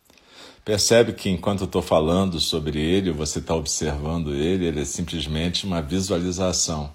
Percebe 0.66 1.12
que 1.12 1.30
enquanto 1.30 1.66
estou 1.66 1.82
falando 1.82 2.40
sobre 2.40 2.80
ele, 2.80 3.12
você 3.12 3.40
está 3.40 3.54
observando 3.54 4.34
ele, 4.34 4.66
ele 4.66 4.80
é 4.80 4.86
simplesmente 4.86 5.66
uma 5.66 5.82
visualização. 5.82 6.94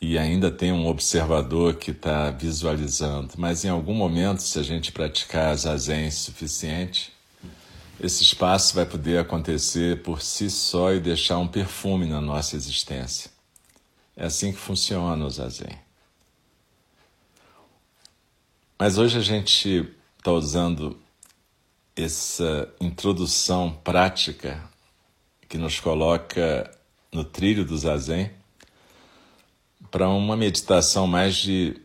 E 0.00 0.16
ainda 0.16 0.50
tem 0.50 0.72
um 0.72 0.86
observador 0.86 1.74
que 1.74 1.90
está 1.90 2.30
visualizando. 2.30 3.34
Mas 3.36 3.64
em 3.64 3.68
algum 3.68 3.94
momento, 3.94 4.40
se 4.40 4.58
a 4.58 4.62
gente 4.62 4.92
praticar 4.92 5.54
zazen 5.56 6.10
suficiente, 6.10 7.12
esse 8.00 8.22
espaço 8.22 8.74
vai 8.74 8.86
poder 8.86 9.18
acontecer 9.18 10.02
por 10.02 10.22
si 10.22 10.50
só 10.50 10.94
e 10.94 11.00
deixar 11.00 11.38
um 11.38 11.46
perfume 11.46 12.06
na 12.06 12.20
nossa 12.20 12.56
existência. 12.56 13.30
É 14.16 14.24
assim 14.24 14.52
que 14.52 14.58
funciona 14.58 15.24
o 15.24 15.30
zazen. 15.30 15.78
Mas 18.78 18.96
hoje 18.96 19.18
a 19.18 19.22
gente 19.22 19.86
está 20.16 20.32
usando 20.32 20.98
essa 21.94 22.72
introdução 22.80 23.78
prática 23.84 24.62
que 25.46 25.58
nos 25.58 25.78
coloca 25.78 26.70
no 27.12 27.24
trilho 27.24 27.64
do 27.64 27.76
Zazen 27.76 28.30
para 29.90 30.08
uma 30.08 30.36
meditação 30.36 31.06
mais 31.06 31.36
de 31.36 31.76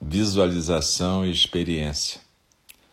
visualização 0.00 1.24
e 1.24 1.30
experiência. 1.30 2.20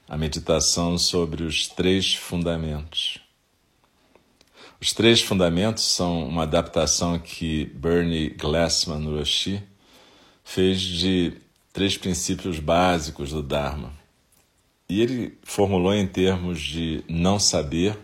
A 0.08 0.18
meditação 0.18 0.98
sobre 0.98 1.44
os 1.44 1.68
três 1.68 2.16
fundamentos. 2.16 3.20
Os 4.82 4.94
três 4.94 5.22
fundamentos 5.22 5.84
são 5.84 6.28
uma 6.28 6.44
adaptação 6.44 7.20
que 7.20 7.66
Bernie 7.66 8.30
Glassman 8.30 9.06
Roshi 9.06 9.62
fez 10.44 10.82
de 10.82 11.34
três 11.74 11.98
princípios 11.98 12.60
básicos 12.60 13.32
do 13.32 13.44
Dharma 13.44 13.94
e 14.90 15.02
ele 15.02 15.38
formulou 15.44 15.94
em 15.94 16.08
termos 16.08 16.60
de 16.60 17.04
não 17.08 17.38
saber, 17.38 17.96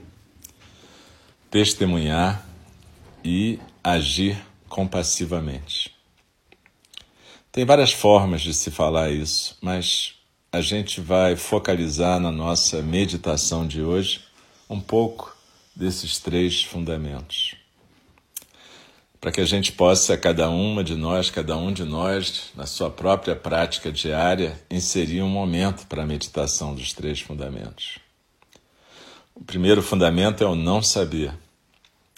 testemunhar 1.50 2.48
e 3.24 3.60
agir 3.84 4.38
compassivamente. 4.76 5.96
Tem 7.50 7.64
várias 7.64 7.94
formas 7.94 8.42
de 8.42 8.54
se 8.54 8.70
falar 8.70 9.10
isso, 9.10 9.58
mas 9.62 10.16
a 10.52 10.60
gente 10.60 11.00
vai 11.00 11.38
focalizar 11.38 12.20
na 12.20 12.30
nossa 12.30 12.82
meditação 12.82 13.66
de 13.66 13.82
hoje 13.82 14.26
um 14.70 14.82
pouco 14.82 15.34
desses 15.74 16.20
três 16.20 16.62
fundamentos 16.62 17.56
para 19.22 19.32
que 19.32 19.40
a 19.40 19.46
gente 19.46 19.72
possa, 19.72 20.18
cada 20.18 20.50
uma 20.50 20.84
de 20.84 20.94
nós, 20.94 21.32
cada 21.32 21.56
um 21.58 21.72
de 21.72 21.86
nós, 21.86 22.52
na 22.54 22.68
sua 22.68 22.92
própria 22.92 23.36
prática 23.36 23.90
diária, 23.92 24.62
inserir 24.70 25.22
um 25.24 25.30
momento 25.30 25.88
para 25.88 26.04
a 26.04 26.06
meditação 26.06 26.76
dos 26.76 26.92
três 26.92 27.22
fundamentos. 27.22 27.98
O 29.34 29.44
primeiro 29.44 29.82
fundamento 29.82 30.44
é 30.44 30.48
o 30.48 30.54
não 30.54 30.84
saber. 30.84 31.34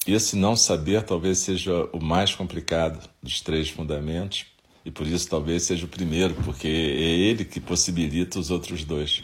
Esse 0.08 0.36
não 0.36 0.56
saber 0.56 1.04
talvez 1.04 1.40
seja 1.40 1.90
o 1.92 2.02
mais 2.02 2.34
complicado 2.34 3.08
dos 3.22 3.42
três 3.42 3.70
fundamentos, 3.70 4.46
e 4.86 4.92
por 4.92 5.06
isso 5.06 5.28
talvez 5.28 5.64
seja 5.64 5.86
o 5.86 5.90
primeiro, 5.90 6.34
porque 6.46 6.68
é 6.68 6.72
ele 6.72 7.44
que 7.44 7.60
possibilita 7.60 8.40
os 8.40 8.50
outros 8.50 8.86
dois. 8.86 9.22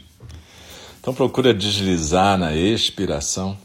Então 1.00 1.14
procura 1.14 1.54
deslizar 1.54 2.38
na 2.38 2.54
expiração 2.54 3.58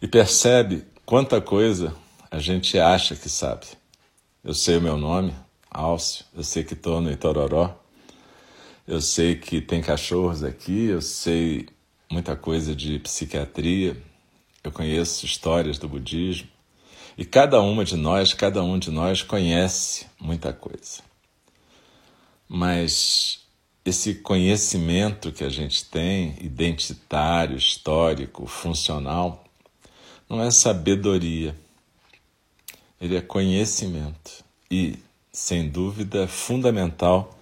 e 0.00 0.08
percebe 0.08 0.84
quanta 1.04 1.40
coisa 1.40 1.94
a 2.30 2.38
gente 2.38 2.78
acha 2.78 3.14
que 3.14 3.28
sabe. 3.28 3.66
Eu 4.42 4.54
sei 4.54 4.78
o 4.78 4.80
meu 4.80 4.96
nome, 4.96 5.34
Alcio, 5.70 6.24
eu 6.34 6.42
sei 6.42 6.64
que 6.64 6.72
estou 6.72 7.00
no 7.00 7.10
Itororó, 7.10 7.78
eu 8.88 9.00
sei 9.00 9.36
que 9.36 9.60
tem 9.60 9.82
cachorros 9.82 10.42
aqui, 10.42 10.86
eu 10.86 11.02
sei 11.02 11.68
muita 12.10 12.34
coisa 12.34 12.74
de 12.74 12.98
psiquiatria, 12.98 13.96
eu 14.64 14.70
conheço 14.70 15.26
histórias 15.26 15.78
do 15.78 15.88
budismo, 15.88 16.48
e 17.16 17.24
cada 17.24 17.60
uma 17.60 17.84
de 17.84 17.96
nós, 17.96 18.32
cada 18.32 18.62
um 18.62 18.78
de 18.78 18.90
nós 18.90 19.22
conhece 19.22 20.06
muita 20.18 20.52
coisa. 20.52 21.02
Mas 22.48 23.40
esse 23.84 24.14
conhecimento 24.14 25.32
que 25.32 25.44
a 25.44 25.48
gente 25.48 25.84
tem, 25.84 26.36
identitário, 26.40 27.56
histórico, 27.56 28.46
funcional, 28.46 29.44
não 30.28 30.40
é 30.40 30.50
sabedoria, 30.50 31.54
ele 33.00 33.16
é 33.16 33.20
conhecimento 33.20 34.44
e, 34.70 34.98
sem 35.32 35.68
dúvida, 35.68 36.28
fundamental 36.28 37.38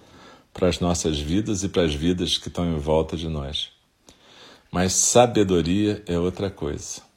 para 0.53 0.67
as 0.67 0.79
nossas 0.79 1.19
vidas 1.19 1.63
e 1.63 1.69
para 1.69 1.83
as 1.83 1.93
vidas 1.93 2.37
que 2.37 2.47
estão 2.47 2.65
em 2.65 2.79
volta 2.79 3.15
de 3.15 3.29
nós. 3.29 3.69
Mas 4.71 4.93
sabedoria 4.93 6.03
é 6.07 6.17
outra 6.17 6.49
coisa. 6.49 7.10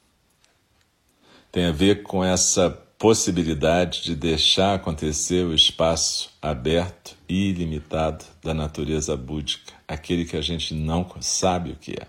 Tem 1.54 1.66
a 1.66 1.70
ver 1.70 2.02
com 2.02 2.24
essa 2.24 2.68
possibilidade 2.98 4.02
de 4.02 4.16
deixar 4.16 4.74
acontecer 4.74 5.44
o 5.46 5.54
espaço 5.54 6.30
aberto 6.42 7.16
e 7.28 7.50
ilimitado 7.50 8.24
da 8.42 8.52
natureza 8.52 9.16
búdica, 9.16 9.72
aquele 9.86 10.24
que 10.24 10.36
a 10.36 10.40
gente 10.40 10.74
não 10.74 11.08
sabe 11.20 11.70
o 11.70 11.76
que 11.76 11.92
é. 11.92 12.08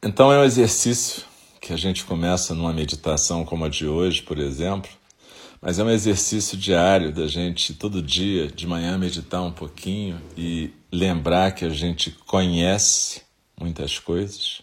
Então 0.00 0.30
é 0.30 0.38
um 0.38 0.44
exercício 0.44 1.24
que 1.60 1.72
a 1.72 1.76
gente 1.76 2.04
começa 2.04 2.54
numa 2.54 2.72
meditação 2.72 3.44
como 3.44 3.64
a 3.64 3.68
de 3.68 3.88
hoje, 3.88 4.22
por 4.22 4.38
exemplo, 4.38 4.92
mas 5.60 5.80
é 5.80 5.82
um 5.82 5.90
exercício 5.90 6.56
diário 6.56 7.12
da 7.12 7.26
gente 7.26 7.74
todo 7.74 8.00
dia 8.00 8.46
de 8.46 8.68
manhã 8.68 8.96
meditar 8.96 9.42
um 9.42 9.50
pouquinho 9.50 10.22
e 10.36 10.70
lembrar 10.92 11.50
que 11.56 11.64
a 11.64 11.70
gente 11.70 12.12
conhece 12.12 13.22
muitas 13.58 13.98
coisas, 13.98 14.62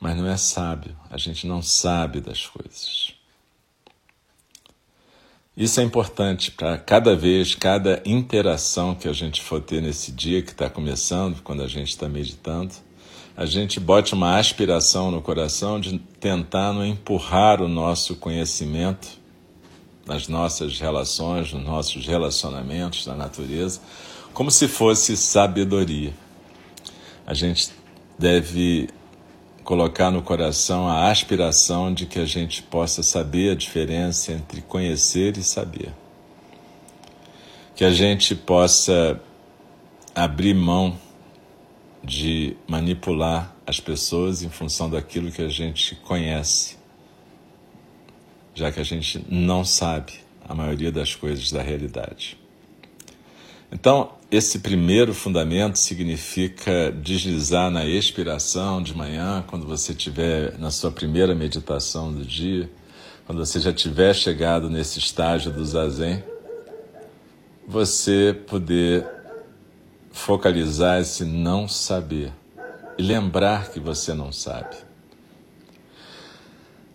mas 0.00 0.16
não 0.16 0.26
é 0.26 0.36
sábio, 0.36 0.96
a 1.10 1.16
gente 1.16 1.46
não 1.46 1.62
sabe 1.62 2.20
das 2.20 2.46
coisas. 2.46 3.14
Isso 5.56 5.78
é 5.78 5.82
importante 5.82 6.50
para 6.50 6.78
cada 6.78 7.14
vez, 7.14 7.54
cada 7.54 8.02
interação 8.06 8.94
que 8.94 9.06
a 9.06 9.12
gente 9.12 9.42
for 9.42 9.60
ter 9.60 9.82
nesse 9.82 10.10
dia 10.10 10.42
que 10.42 10.52
está 10.52 10.70
começando, 10.70 11.42
quando 11.42 11.62
a 11.62 11.68
gente 11.68 11.90
está 11.90 12.08
meditando 12.08 12.72
a 13.40 13.46
gente 13.46 13.80
bote 13.80 14.12
uma 14.12 14.38
aspiração 14.38 15.10
no 15.10 15.22
coração 15.22 15.80
de 15.80 15.98
tentar 15.98 16.74
não 16.74 16.84
empurrar 16.84 17.62
o 17.62 17.68
nosso 17.68 18.14
conhecimento 18.16 19.08
nas 20.04 20.28
nossas 20.28 20.78
relações, 20.78 21.50
nos 21.50 21.64
nossos 21.64 22.06
relacionamentos, 22.06 23.06
na 23.06 23.14
natureza, 23.14 23.80
como 24.34 24.50
se 24.50 24.68
fosse 24.68 25.16
sabedoria. 25.16 26.12
A 27.26 27.32
gente 27.32 27.70
deve 28.18 28.90
colocar 29.64 30.10
no 30.10 30.22
coração 30.22 30.88
a 30.88 31.10
aspiração 31.10 31.92
de 31.92 32.06
que 32.06 32.18
a 32.18 32.24
gente 32.24 32.62
possa 32.62 33.02
saber 33.02 33.52
a 33.52 33.54
diferença 33.54 34.32
entre 34.32 34.62
conhecer 34.62 35.36
e 35.36 35.42
saber. 35.42 35.92
Que 37.74 37.84
a 37.84 37.90
gente 37.90 38.34
possa 38.34 39.20
abrir 40.14 40.54
mão 40.54 40.98
de 42.02 42.56
manipular 42.66 43.54
as 43.66 43.78
pessoas 43.78 44.42
em 44.42 44.48
função 44.48 44.88
daquilo 44.88 45.30
que 45.30 45.42
a 45.42 45.48
gente 45.48 45.94
conhece, 45.96 46.76
já 48.54 48.72
que 48.72 48.80
a 48.80 48.84
gente 48.84 49.24
não 49.28 49.64
sabe 49.64 50.14
a 50.48 50.54
maioria 50.54 50.90
das 50.90 51.14
coisas 51.14 51.52
da 51.52 51.62
realidade. 51.62 52.38
Então, 53.72 54.12
esse 54.30 54.58
primeiro 54.58 55.14
fundamento 55.14 55.76
significa 55.78 56.90
deslizar 56.90 57.70
na 57.70 57.84
expiração 57.84 58.82
de 58.82 58.96
manhã, 58.96 59.44
quando 59.46 59.66
você 59.66 59.92
estiver 59.92 60.58
na 60.58 60.70
sua 60.70 60.90
primeira 60.90 61.34
meditação 61.34 62.12
do 62.12 62.24
dia, 62.24 62.68
quando 63.26 63.38
você 63.38 63.60
já 63.60 63.72
tiver 63.72 64.12
chegado 64.12 64.68
nesse 64.68 64.98
estágio 64.98 65.52
do 65.52 65.64
zazen, 65.64 66.22
você 67.66 68.36
poder 68.46 69.06
focalizar 70.10 71.00
esse 71.00 71.24
não 71.24 71.68
saber 71.68 72.32
e 72.98 73.02
lembrar 73.02 73.70
que 73.70 73.78
você 73.78 74.12
não 74.12 74.32
sabe. 74.32 74.76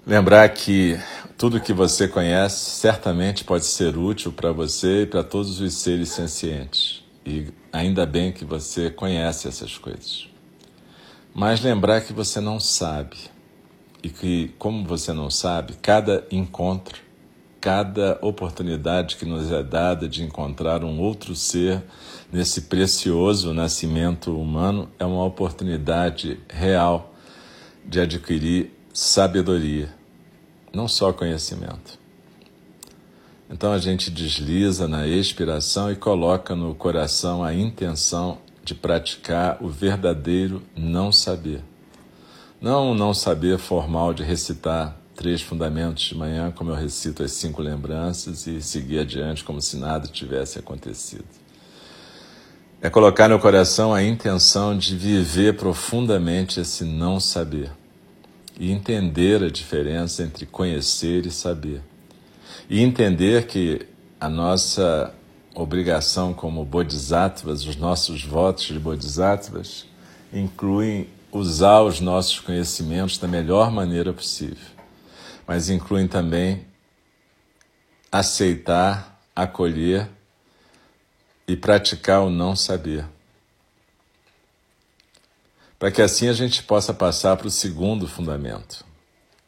Lembrar 0.06 0.50
que 0.50 1.00
tudo 1.38 1.60
que 1.60 1.74
você 1.74 2.08
conhece 2.08 2.80
certamente 2.80 3.44
pode 3.44 3.66
ser 3.66 3.98
útil 3.98 4.32
para 4.32 4.52
você 4.52 5.02
e 5.02 5.06
para 5.06 5.24
todos 5.24 5.60
os 5.60 5.74
seres 5.74 6.10
sencientes. 6.10 7.04
E 7.26 7.48
ainda 7.74 8.06
bem 8.06 8.32
que 8.32 8.46
você 8.46 8.90
conhece 8.90 9.48
essas 9.48 9.78
coisas. 9.78 10.28
Mas 11.34 11.62
lembrar 11.62 12.02
que 12.02 12.14
você 12.14 12.40
não 12.40 12.60
sabe. 12.60 13.18
E 14.02 14.10
que, 14.10 14.54
como 14.60 14.86
você 14.86 15.12
não 15.12 15.30
sabe, 15.30 15.74
cada 15.82 16.26
encontro, 16.32 17.02
cada 17.60 18.20
oportunidade 18.22 19.18
que 19.18 19.26
nos 19.26 19.52
é 19.52 19.64
dada 19.64 20.08
de 20.08 20.24
encontrar 20.24 20.84
um 20.84 21.00
outro 21.00 21.36
ser 21.36 21.84
nesse 22.32 22.62
precioso 22.62 23.54
nascimento 23.54 24.40
humano 24.40 24.90
é 25.00 25.06
uma 25.06 25.26
oportunidade 25.26 26.40
real 26.48 27.14
de 27.84 28.00
adquirir 28.00 28.72
sabedoria, 28.94 29.90
não 30.76 30.88
só 30.88 31.14
conhecimento. 31.14 31.98
Então 33.50 33.72
a 33.72 33.80
gente 33.80 34.12
desliza 34.12 34.88
na 34.88 35.08
expiração 35.08 35.92
e 35.92 35.96
coloca 35.96 36.56
no 36.56 36.76
coração 36.76 37.44
a 37.44 37.54
intenção 37.54 38.40
de 38.64 38.76
praticar 38.76 39.58
o 39.62 39.70
verdadeiro 39.70 40.62
não 40.76 41.12
saber. 41.12 41.64
Não 42.60 42.92
o 42.92 42.96
não 42.96 43.14
saber 43.14 43.58
formal 43.58 44.14
de 44.14 44.24
recitar 44.24 44.98
três 45.16 45.42
fundamentos 45.42 46.04
de 46.04 46.16
manhã, 46.16 46.52
como 46.52 46.72
eu 46.72 46.76
recito 46.76 47.24
as 47.24 47.32
cinco 47.32 47.62
lembranças, 47.62 48.48
e 48.48 48.62
seguir 48.62 49.00
adiante 49.00 49.44
como 49.44 49.62
se 49.62 49.78
nada 49.78 50.08
tivesse 50.08 50.60
acontecido. 50.60 51.26
É 52.82 52.90
colocar 52.90 53.30
no 53.30 53.40
coração 53.40 53.94
a 53.94 54.04
intenção 54.04 54.78
de 54.78 54.96
viver 54.96 55.56
profundamente 55.56 56.60
esse 56.60 56.84
não 56.84 57.20
saber 57.20 57.72
e 58.60 58.72
entender 58.72 59.44
a 59.44 59.50
diferença 59.50 60.24
entre 60.24 60.46
conhecer 60.46 61.26
e 61.26 61.32
saber. 61.32 61.82
E 62.70 62.82
entender 62.82 63.48
que 63.48 63.88
a 64.20 64.30
nossa 64.30 65.14
obrigação 65.54 66.34
como 66.34 66.66
bodhisattvas, 66.66 67.66
os 67.66 67.76
nossos 67.76 68.24
votos 68.24 68.66
de 68.66 68.80
bodhisattvas, 68.80 69.86
incluem 70.34 71.08
usar 71.32 71.82
os 71.82 72.00
nossos 72.00 72.40
conhecimentos 72.40 73.18
da 73.18 73.28
melhor 73.28 73.72
maneira 73.72 74.14
possível, 74.14 74.68
mas 75.48 75.70
incluem 75.70 76.08
também 76.08 76.66
aceitar, 78.12 79.22
acolher 79.36 80.10
e 81.48 81.56
praticar 81.56 82.22
o 82.24 82.30
não 82.30 82.56
saber. 82.56 83.06
Para 85.78 85.92
que 85.92 86.02
assim 86.02 86.28
a 86.28 86.34
gente 86.34 86.64
possa 86.64 86.94
passar 86.94 87.36
para 87.36 87.48
o 87.48 87.52
segundo 87.52 88.08
fundamento. 88.08 88.86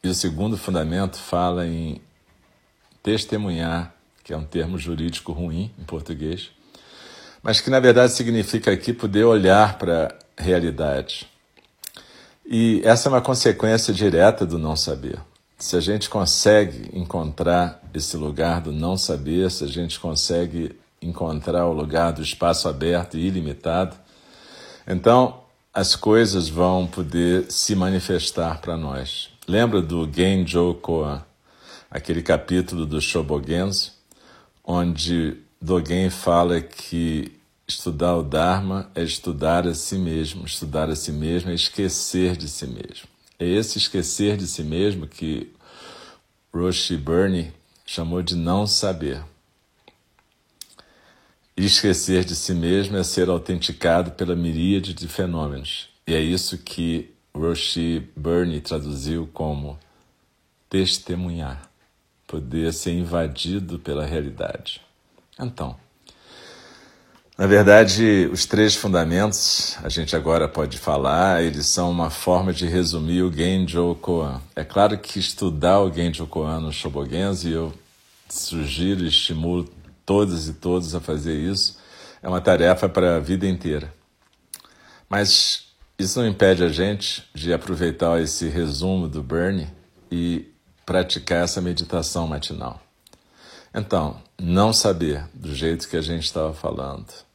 E 0.03 0.09
o 0.09 0.13
segundo 0.13 0.57
fundamento 0.57 1.17
fala 1.17 1.65
em 1.65 2.01
testemunhar, 3.01 3.93
que 4.23 4.33
é 4.33 4.37
um 4.37 4.43
termo 4.43 4.77
jurídico 4.77 5.31
ruim 5.31 5.71
em 5.79 5.83
português, 5.83 6.51
mas 7.41 7.61
que 7.61 7.69
na 7.69 7.79
verdade 7.79 8.11
significa 8.11 8.71
aqui 8.71 8.91
poder 8.91 9.23
olhar 9.23 9.77
para 9.77 10.13
a 10.35 10.43
realidade. 10.43 11.27
E 12.45 12.81
essa 12.83 13.07
é 13.07 13.11
uma 13.11 13.21
consequência 13.21 13.93
direta 13.93 14.45
do 14.45 14.57
não 14.57 14.75
saber. 14.75 15.19
Se 15.57 15.75
a 15.75 15.79
gente 15.79 16.09
consegue 16.09 16.89
encontrar 16.93 17.81
esse 17.93 18.15
lugar 18.15 18.61
do 18.61 18.71
não 18.71 18.95
saber, 18.95 19.49
se 19.49 19.63
a 19.63 19.67
gente 19.67 19.99
consegue 19.99 20.77
encontrar 21.01 21.65
o 21.65 21.73
lugar 21.73 22.11
do 22.11 22.21
espaço 22.21 22.69
aberto 22.69 23.17
e 23.17 23.25
ilimitado, 23.25 23.95
então 24.87 25.41
as 25.77 25.95
coisas 25.95 26.49
vão 26.49 26.87
poder 26.87 27.51
se 27.51 27.75
manifestar 27.75 28.59
para 28.61 28.75
nós. 28.75 29.29
Lembra 29.47 29.79
do 29.79 30.11
Genjo 30.11 30.73
Koan, 30.81 31.23
aquele 31.91 32.23
capítulo 32.23 32.83
do 32.83 32.99
Shobogenzo, 32.99 33.91
onde 34.63 35.37
Dogen 35.61 36.09
fala 36.09 36.59
que 36.61 37.31
estudar 37.67 38.15
o 38.15 38.23
Dharma 38.23 38.89
é 38.95 39.03
estudar 39.03 39.67
a 39.67 39.75
si 39.75 39.99
mesmo, 39.99 40.47
estudar 40.47 40.89
a 40.89 40.95
si 40.95 41.11
mesmo 41.11 41.51
é 41.51 41.53
esquecer 41.53 42.35
de 42.35 42.49
si 42.49 42.65
mesmo. 42.65 43.07
É 43.37 43.45
esse 43.45 43.77
esquecer 43.77 44.35
de 44.35 44.47
si 44.47 44.63
mesmo 44.63 45.05
que 45.05 45.53
Roshi 46.51 46.97
Burney 46.97 47.53
chamou 47.85 48.23
de 48.23 48.35
não 48.35 48.65
saber. 48.65 49.21
Esquecer 51.58 52.24
de 52.24 52.36
si 52.36 52.54
mesmo 52.54 52.98
é 52.98 53.04
ser 53.04 53.30
autenticado 53.30 54.12
pela 54.12 54.36
miríade 54.36 54.93
de 54.93 55.08
fenômenos. 55.08 55.89
E 56.06 56.13
é 56.13 56.22
isso 56.22 56.58
que 56.60 57.12
Roshi 57.36 58.08
Burney 58.15 58.62
traduziu 58.62 59.28
como 59.34 59.78
testemunhar, 60.70 61.70
poder 62.28 62.72
ser 62.74 62.91
invadido 62.91 63.80
pela 63.80 64.06
realidade. 64.06 64.82
Então, 65.39 65.76
Na 67.39 67.46
verdade, 67.46 68.28
os 68.34 68.48
três 68.48 68.74
fundamentos, 68.74 69.78
a 69.84 69.89
gente 69.89 70.15
agora 70.15 70.48
pode 70.48 70.80
falar, 70.80 71.43
eles 71.43 71.67
são 71.67 71.91
uma 71.91 72.10
forma 72.10 72.52
de 72.52 72.65
resumir 72.65 73.22
o 73.22 73.32
Genjo 73.32 73.93
Koan. 74.02 74.41
É 74.56 74.63
claro 74.63 74.98
que 74.98 75.20
estudar 75.20 75.80
o 75.82 75.93
Genjo 75.93 76.26
Koan 76.26 76.62
no 76.62 76.74
Shobogenzo, 76.74 77.48
e 77.48 77.54
eu 77.54 77.72
sugiro 78.28 79.04
e 79.04 79.10
estimulo 79.10 79.70
todas 80.08 80.48
e 80.48 80.54
todos 80.54 80.96
a 80.96 81.02
fazer 81.02 81.36
isso, 81.36 81.78
é 82.24 82.30
uma 82.30 82.39
tarefa 82.39 82.88
para 82.88 83.17
a 83.17 83.20
vida 83.20 83.46
inteira. 83.46 83.93
Mas 85.10 85.67
isso 86.00 86.20
não 86.20 86.28
impede 86.28 86.63
a 86.63 86.70
gente 86.70 87.28
de 87.36 87.54
aproveitar 87.54 88.22
esse 88.22 88.48
resumo 88.48 89.10
do 89.10 89.22
Bernie 89.22 89.67
e 90.10 90.50
praticar 90.86 91.43
essa 91.43 91.62
meditação 91.62 92.26
matinal. 92.26 92.82
Então, 93.74 94.22
não 94.39 94.72
saber 94.72 95.26
do 95.34 95.54
jeito 95.54 95.89
que 95.89 95.98
a 95.98 96.02
gente 96.02 96.24
estava 96.24 96.54
falando 96.54 97.28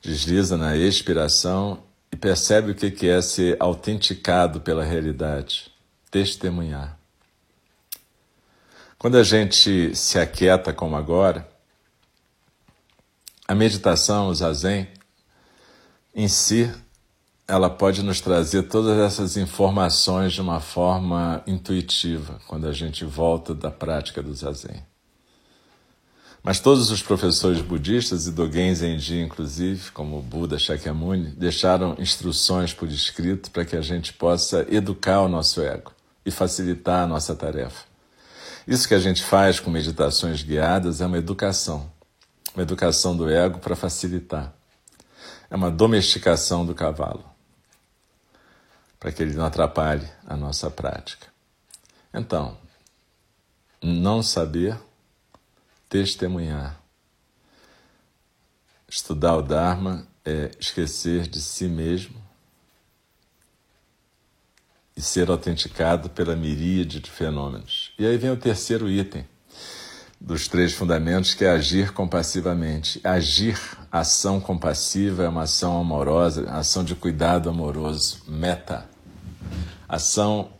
desliza 0.00 0.56
na 0.56 0.76
expiração 0.76 1.82
e 2.12 2.16
percebe 2.16 2.70
o 2.70 2.74
que 2.74 3.08
é 3.08 3.20
ser 3.20 3.56
autenticado 3.58 4.60
pela 4.60 4.84
realidade, 4.84 5.72
testemunhar. 6.10 6.96
Quando 8.96 9.18
a 9.18 9.24
gente 9.24 9.94
se 9.96 10.18
aquieta 10.18 10.72
como 10.72 10.96
agora, 10.96 11.48
a 13.48 13.54
meditação, 13.54 14.28
o 14.28 14.34
zazen, 14.34 14.86
em 16.14 16.28
si, 16.28 16.70
ela 17.46 17.70
pode 17.70 18.02
nos 18.02 18.20
trazer 18.20 18.64
todas 18.64 18.98
essas 18.98 19.38
informações 19.38 20.34
de 20.34 20.42
uma 20.42 20.60
forma 20.60 21.42
intuitiva, 21.46 22.38
quando 22.46 22.68
a 22.68 22.72
gente 22.72 23.06
volta 23.06 23.54
da 23.54 23.70
prática 23.70 24.22
do 24.22 24.34
zazen. 24.34 24.82
Mas 26.42 26.60
todos 26.60 26.90
os 26.90 27.02
professores 27.02 27.62
budistas 27.62 28.26
e 28.26 28.32
Dogen 28.32 28.74
Zenji, 28.74 29.20
inclusive, 29.20 29.90
como 29.92 30.20
Buda 30.20 30.58
Shakyamuni, 30.58 31.30
deixaram 31.30 31.96
instruções 31.98 32.74
por 32.74 32.88
escrito 32.88 33.50
para 33.50 33.64
que 33.64 33.76
a 33.76 33.80
gente 33.80 34.12
possa 34.12 34.66
educar 34.70 35.22
o 35.22 35.28
nosso 35.28 35.62
ego 35.62 35.92
e 36.24 36.30
facilitar 36.30 37.04
a 37.04 37.06
nossa 37.06 37.34
tarefa. 37.34 37.84
Isso 38.66 38.86
que 38.86 38.94
a 38.94 39.00
gente 39.00 39.22
faz 39.22 39.58
com 39.58 39.70
meditações 39.70 40.42
guiadas 40.42 41.00
é 41.00 41.06
uma 41.06 41.18
educação, 41.18 41.90
uma 42.58 42.64
educação 42.64 43.16
do 43.16 43.30
ego 43.30 43.60
para 43.60 43.76
facilitar. 43.76 44.52
É 45.48 45.54
uma 45.54 45.70
domesticação 45.70 46.66
do 46.66 46.74
cavalo, 46.74 47.24
para 48.98 49.12
que 49.12 49.22
ele 49.22 49.34
não 49.34 49.44
atrapalhe 49.44 50.06
a 50.26 50.36
nossa 50.36 50.68
prática. 50.68 51.28
Então, 52.12 52.58
não 53.80 54.24
saber 54.24 54.76
testemunhar. 55.88 56.76
Estudar 58.88 59.36
o 59.36 59.42
Dharma 59.42 60.04
é 60.24 60.50
esquecer 60.58 61.28
de 61.28 61.40
si 61.40 61.68
mesmo 61.68 62.20
e 64.96 65.00
ser 65.00 65.30
autenticado 65.30 66.10
pela 66.10 66.34
miríade 66.34 66.98
de 66.98 67.08
fenômenos. 67.08 67.92
E 67.96 68.04
aí 68.04 68.16
vem 68.16 68.32
o 68.32 68.36
terceiro 68.36 68.90
item 68.90 69.24
dos 70.20 70.48
três 70.48 70.72
fundamentos, 70.72 71.34
que 71.34 71.44
é 71.44 71.50
agir 71.50 71.92
compassivamente. 71.92 73.00
Agir, 73.04 73.58
ação 73.90 74.40
compassiva, 74.40 75.22
é 75.22 75.28
uma 75.28 75.42
ação 75.42 75.80
amorosa, 75.80 76.50
ação 76.50 76.82
de 76.82 76.94
cuidado 76.94 77.48
amoroso, 77.48 78.22
meta. 78.26 78.86
Ação 79.88 80.50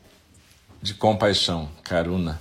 de 0.81 0.95
compaixão, 0.95 1.69
karuna. 1.83 2.41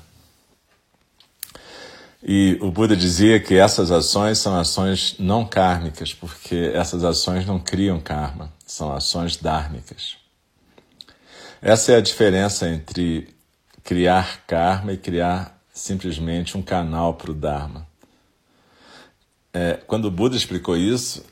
E 2.23 2.57
o 2.61 2.71
Buda 2.71 2.95
dizia 2.95 3.39
que 3.39 3.55
essas 3.55 3.91
ações 3.91 4.37
são 4.37 4.59
ações 4.59 5.15
não 5.19 5.45
kármicas, 5.45 6.13
porque 6.13 6.71
essas 6.73 7.03
ações 7.03 7.45
não 7.45 7.59
criam 7.59 7.99
karma, 7.99 8.51
são 8.65 8.93
ações 8.93 9.37
dármicas. 9.37 10.17
Essa 11.61 11.93
é 11.93 11.95
a 11.95 12.01
diferença 12.01 12.69
entre 12.69 13.35
criar 13.83 14.45
karma 14.45 14.93
e 14.93 14.97
criar 14.97 15.56
simplesmente 15.77 16.57
um 16.57 16.61
canal 16.61 17.13
para 17.13 17.31
o 17.31 17.35
Dharma. 17.35 17.87
É, 19.53 19.73
quando 19.87 20.05
o 20.05 20.11
Buda 20.11 20.35
explicou 20.35 20.75
isso, 20.75 21.23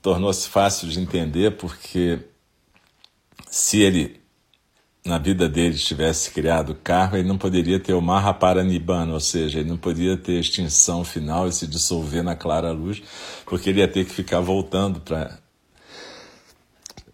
tornou-se 0.00 0.48
fácil 0.48 0.88
de 0.88 0.98
entender, 1.00 1.56
porque 1.56 2.18
se 3.50 3.80
ele 3.80 4.20
na 5.04 5.18
vida 5.18 5.48
dele 5.50 5.76
tivesse 5.76 6.30
criado 6.30 6.74
karma, 6.82 7.18
ele 7.18 7.28
não 7.28 7.36
poderia 7.36 7.78
ter 7.78 7.92
o 7.92 8.00
Mahaparanibbana, 8.00 9.12
ou 9.12 9.20
seja, 9.20 9.60
ele 9.60 9.68
não 9.68 9.76
poderia 9.76 10.16
ter 10.16 10.40
extinção 10.40 11.04
final 11.04 11.46
e 11.46 11.52
se 11.52 11.66
dissolver 11.66 12.22
na 12.22 12.34
clara 12.34 12.72
luz, 12.72 13.02
porque 13.44 13.68
ele 13.68 13.80
ia 13.80 13.88
ter 13.88 14.06
que 14.06 14.12
ficar 14.12 14.40
voltando 14.40 15.00
para 15.00 15.38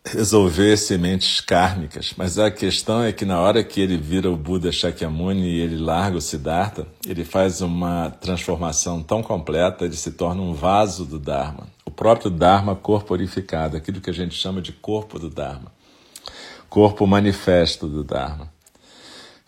resolver 0.04 0.76
sementes 0.76 1.40
kármicas. 1.40 2.14
Mas 2.16 2.38
a 2.38 2.50
questão 2.50 3.02
é 3.02 3.12
que 3.12 3.24
na 3.24 3.40
hora 3.40 3.62
que 3.62 3.80
ele 3.80 3.96
vira 3.96 4.30
o 4.30 4.36
Buda 4.36 4.72
Shakyamuni 4.72 5.48
e 5.48 5.60
ele 5.60 5.76
larga 5.76 6.16
o 6.16 6.20
Siddhartha, 6.20 6.86
ele 7.06 7.24
faz 7.24 7.60
uma 7.60 8.10
transformação 8.10 9.02
tão 9.02 9.22
completa, 9.22 9.84
ele 9.84 9.96
se 9.96 10.12
torna 10.12 10.40
um 10.40 10.54
vaso 10.54 11.04
do 11.04 11.18
Dharma. 11.18 11.66
O 11.84 11.90
próprio 11.90 12.30
Dharma 12.30 12.74
corporificado, 12.74 13.76
aquilo 13.76 14.00
que 14.00 14.10
a 14.10 14.14
gente 14.14 14.34
chama 14.34 14.60
de 14.60 14.72
corpo 14.72 15.18
do 15.18 15.28
Dharma 15.28 15.72
corpo 16.70 17.04
manifesto 17.04 17.88
do 17.88 18.04
Dharma. 18.04 18.48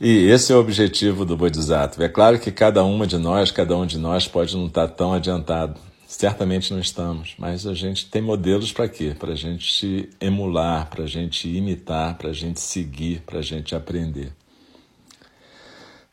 E 0.00 0.26
esse 0.28 0.52
é 0.52 0.56
o 0.56 0.58
objetivo 0.58 1.24
do 1.24 1.36
Bodhisattva. 1.36 2.04
É 2.04 2.08
claro 2.08 2.36
que 2.40 2.50
cada 2.50 2.82
uma 2.82 3.06
de 3.06 3.16
nós, 3.16 3.52
cada 3.52 3.76
um 3.76 3.86
de 3.86 3.96
nós 3.96 4.26
pode 4.26 4.56
não 4.56 4.66
estar 4.66 4.88
tão 4.88 5.14
adiantado. 5.14 5.78
Certamente 6.12 6.70
não 6.70 6.78
estamos, 6.78 7.34
mas 7.38 7.66
a 7.66 7.72
gente 7.72 8.10
tem 8.10 8.20
modelos 8.20 8.70
para 8.70 8.86
quê? 8.86 9.16
Para 9.18 9.32
a 9.32 9.34
gente 9.34 10.10
emular, 10.20 10.90
para 10.90 11.04
a 11.04 11.06
gente 11.06 11.48
imitar, 11.48 12.18
para 12.18 12.28
a 12.28 12.32
gente 12.34 12.60
seguir, 12.60 13.22
para 13.22 13.38
a 13.38 13.42
gente 13.42 13.74
aprender. 13.74 14.30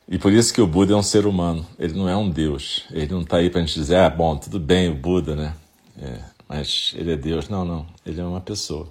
E 0.07 0.17
por 0.17 0.31
isso 0.31 0.53
que 0.53 0.61
o 0.61 0.65
Buda 0.65 0.93
é 0.93 0.95
um 0.95 1.03
ser 1.03 1.25
humano, 1.25 1.67
ele 1.77 1.95
não 1.95 2.07
é 2.07 2.15
um 2.15 2.29
Deus. 2.29 2.85
Ele 2.91 3.11
não 3.11 3.21
está 3.23 3.37
aí 3.37 3.49
para 3.49 3.59
a 3.59 3.65
gente 3.65 3.75
dizer, 3.75 3.97
ah, 3.97 4.09
bom, 4.09 4.37
tudo 4.37 4.57
bem, 4.57 4.87
o 4.87 4.95
Buda, 4.95 5.35
né? 5.35 5.53
É, 6.01 6.19
mas 6.47 6.93
ele 6.95 7.11
é 7.11 7.17
Deus. 7.17 7.49
Não, 7.49 7.65
não, 7.65 7.85
ele 8.05 8.21
é 8.21 8.23
uma 8.23 8.39
pessoa 8.39 8.89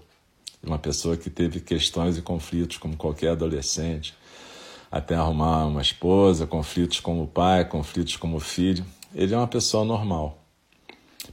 uma 0.63 0.79
pessoa 0.79 1.17
que 1.17 1.31
teve 1.31 1.61
questões 1.61 2.19
e 2.19 2.23
conflitos 2.23 2.77
como 2.77 2.97
qualquer 2.97 3.31
adolescente, 3.31 4.15
até 4.91 5.15
arrumar 5.15 5.65
uma 5.65 5.81
esposa, 5.81 6.47
conflitos 6.47 7.01
como 7.01 7.27
pai, 7.27 7.65
conflitos 7.65 8.17
como 8.17 8.39
filho. 8.39 8.85
Ele 9.15 9.33
é 9.33 9.39
uma 9.39 9.49
pessoa 9.49 9.87
normal, 9.87 10.38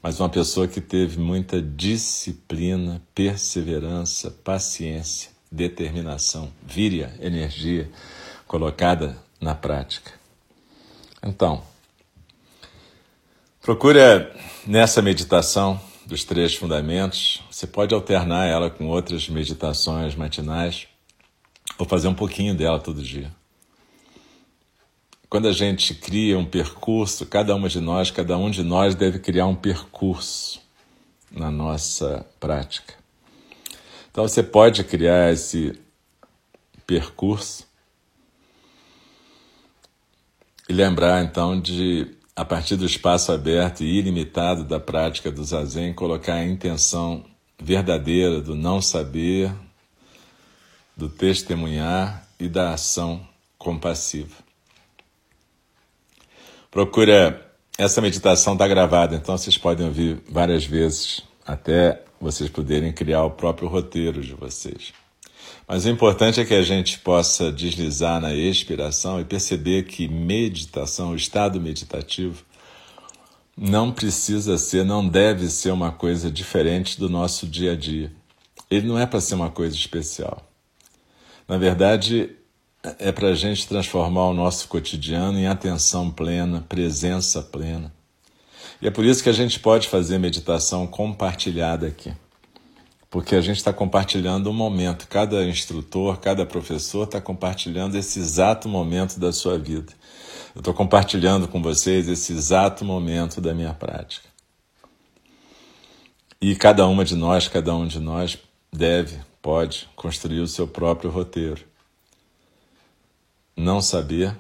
mas 0.06 0.20
uma 0.20 0.30
pessoa 0.30 0.68
que 0.68 0.80
teve 0.80 1.18
muita 1.18 1.60
disciplina, 1.60 3.02
perseverança, 3.16 4.30
paciência, 4.30 5.32
determinação, 5.52 6.54
víria, 6.62 7.12
energia 7.20 7.90
colocada 8.46 9.18
na 9.42 9.56
prática. 9.56 10.12
Então, 11.24 11.64
procura 13.64 14.32
nessa 14.68 15.02
meditação 15.02 15.82
dos 16.06 16.24
três 16.24 16.54
fundamentos, 16.54 17.42
você 17.50 17.66
pode 17.66 17.96
alternar 17.96 18.46
ela 18.46 18.70
com 18.70 18.86
outras 18.86 19.28
meditações 19.28 20.14
matinais 20.14 20.88
ou 21.80 21.86
fazer 21.88 22.10
um 22.10 22.14
pouquinho 22.14 22.54
dela 22.54 22.80
todo 22.80 23.02
dia. 23.02 23.32
Quando 25.36 25.50
a 25.50 25.52
gente 25.52 25.94
cria 25.94 26.40
um 26.40 26.46
percurso, 26.46 27.26
cada 27.26 27.54
uma 27.54 27.68
de 27.68 27.82
nós, 27.82 28.10
cada 28.10 28.38
um 28.38 28.50
de 28.50 28.64
nós 28.64 28.96
deve 28.96 29.20
criar 29.20 29.46
um 29.48 29.54
percurso 29.54 30.62
na 31.30 31.52
nossa 31.52 32.26
prática. 32.40 32.94
Então 34.10 34.26
você 34.26 34.42
pode 34.42 34.82
criar 34.86 35.34
esse 35.34 35.78
percurso 36.88 37.68
e 40.70 40.72
lembrar 40.72 41.22
então 41.26 41.60
de 41.60 42.16
a 42.34 42.46
partir 42.46 42.78
do 42.78 42.86
espaço 42.86 43.34
aberto 43.34 43.84
e 43.84 44.00
ilimitado 44.00 44.64
da 44.64 44.80
prática 44.80 45.30
do 45.30 45.44
zazen, 45.44 45.94
colocar 45.94 46.36
a 46.36 46.46
intenção 46.46 47.26
verdadeira 47.60 48.40
do 48.40 48.56
não 48.56 48.82
saber, 48.82 49.54
do 50.96 51.10
testemunhar 51.10 52.26
e 52.40 52.48
da 52.48 52.72
ação 52.74 53.28
compassiva. 53.58 54.45
Procura 56.76 57.42
essa 57.78 58.02
meditação 58.02 58.52
está 58.52 58.68
gravada, 58.68 59.16
então 59.16 59.38
vocês 59.38 59.58
podem 59.58 59.86
ouvir 59.86 60.22
várias 60.30 60.66
vezes 60.66 61.24
até 61.48 62.04
vocês 62.20 62.50
poderem 62.50 62.92
criar 62.92 63.24
o 63.24 63.32
próprio 63.32 63.70
roteiro 63.70 64.22
de 64.22 64.34
vocês. 64.34 64.92
Mas 65.66 65.86
o 65.86 65.90
importante 65.90 66.42
é 66.42 66.44
que 66.44 66.54
a 66.54 66.64
gente 66.64 67.00
possa 67.00 67.50
deslizar 67.50 68.20
na 68.20 68.36
expiração 68.36 69.22
e 69.22 69.24
perceber 69.24 69.84
que 69.84 70.10
meditação, 70.10 71.12
o 71.12 71.16
estado 71.16 71.62
meditativo, 71.62 72.44
não 73.56 73.90
precisa 73.90 74.58
ser, 74.58 74.84
não 74.84 75.08
deve 75.08 75.48
ser 75.48 75.72
uma 75.72 75.94
coisa 75.94 76.30
diferente 76.30 77.00
do 77.00 77.08
nosso 77.08 77.48
dia 77.48 77.72
a 77.72 77.76
dia. 77.78 78.12
Ele 78.70 78.86
não 78.86 79.00
é 79.00 79.06
para 79.06 79.22
ser 79.22 79.36
uma 79.36 79.50
coisa 79.50 79.78
especial. 79.78 80.46
Na 81.48 81.58
verdade, 81.58 82.36
é 83.00 83.12
para 83.12 83.30
a 83.30 83.36
gente 83.36 83.68
transformar 83.68 84.28
o 84.28 84.34
nosso 84.34 84.68
cotidiano 84.68 85.40
em 85.40 85.48
atenção 85.48 86.12
plena, 86.12 86.66
presença 86.68 87.42
plena. 87.42 87.92
E 88.82 88.88
é 88.88 88.92
por 88.92 89.06
isso 89.06 89.24
que 89.24 89.30
a 89.30 89.34
gente 89.34 89.60
pode 89.60 89.88
fazer 89.88 90.18
meditação 90.18 90.86
compartilhada 90.86 91.88
aqui. 91.88 92.14
Porque 93.10 93.36
a 93.36 93.42
gente 93.42 93.58
está 93.58 93.72
compartilhando 93.72 94.50
um 94.50 94.54
momento, 94.54 95.08
cada 95.08 95.44
instrutor, 95.46 96.20
cada 96.20 96.46
professor 96.46 97.06
está 97.06 97.22
compartilhando 97.22 97.96
esse 97.96 98.20
exato 98.20 98.68
momento 98.68 99.20
da 99.20 99.32
sua 99.32 99.58
vida. 99.58 99.94
Eu 100.54 100.60
estou 100.60 100.74
compartilhando 100.74 101.48
com 101.48 101.62
vocês 101.62 102.08
esse 102.08 102.34
exato 102.34 102.84
momento 102.84 103.40
da 103.40 103.54
minha 103.54 103.74
prática. 103.74 104.28
E 106.42 106.56
cada 106.56 106.86
uma 106.88 107.06
de 107.06 107.16
nós, 107.16 107.48
cada 107.48 107.74
um 107.74 107.88
de 107.88 108.00
nós 108.00 108.38
deve, 108.72 109.18
pode 109.42 109.88
construir 109.96 110.42
o 110.42 110.48
seu 110.48 110.68
próprio 110.68 111.10
roteiro. 111.10 111.64
Não 113.56 113.82
saber, 113.82 114.36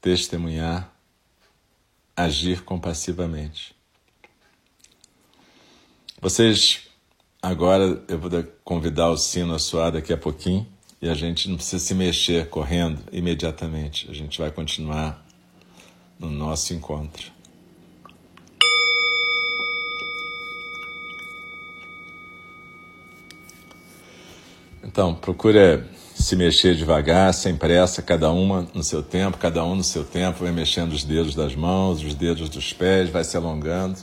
testemunhar, 0.00 0.92
agir 2.14 2.62
compassivamente. 2.62 3.74
Vocês, 6.20 6.88
agora 7.40 8.04
eu 8.06 8.18
vou 8.18 8.30
convidar 8.62 9.08
o 9.08 9.16
sino 9.16 9.54
a 9.54 9.58
soar 9.58 9.92
daqui 9.92 10.12
a 10.12 10.18
pouquinho 10.18 10.66
e 11.00 11.08
a 11.08 11.14
gente 11.14 11.48
não 11.48 11.56
precisa 11.56 11.82
se 11.82 11.94
mexer 11.94 12.50
correndo 12.50 13.02
imediatamente. 13.10 14.10
A 14.10 14.12
gente 14.12 14.38
vai 14.38 14.50
continuar 14.50 15.24
no 16.18 16.30
nosso 16.30 16.74
encontro. 16.74 17.32
Então, 24.82 25.14
procura 25.14 25.88
se 26.20 26.36
mexer 26.36 26.74
devagar, 26.74 27.32
sem 27.32 27.56
pressa, 27.56 28.02
cada 28.02 28.30
uma 28.30 28.68
no 28.74 28.82
seu 28.82 29.02
tempo, 29.02 29.38
cada 29.38 29.64
um 29.64 29.74
no 29.74 29.82
seu 29.82 30.04
tempo, 30.04 30.44
vai 30.44 30.52
mexendo 30.52 30.92
os 30.92 31.02
dedos 31.02 31.34
das 31.34 31.54
mãos, 31.54 32.02
os 32.02 32.14
dedos 32.14 32.48
dos 32.48 32.72
pés, 32.72 33.08
vai 33.08 33.24
se 33.24 33.36
alongando. 33.36 33.98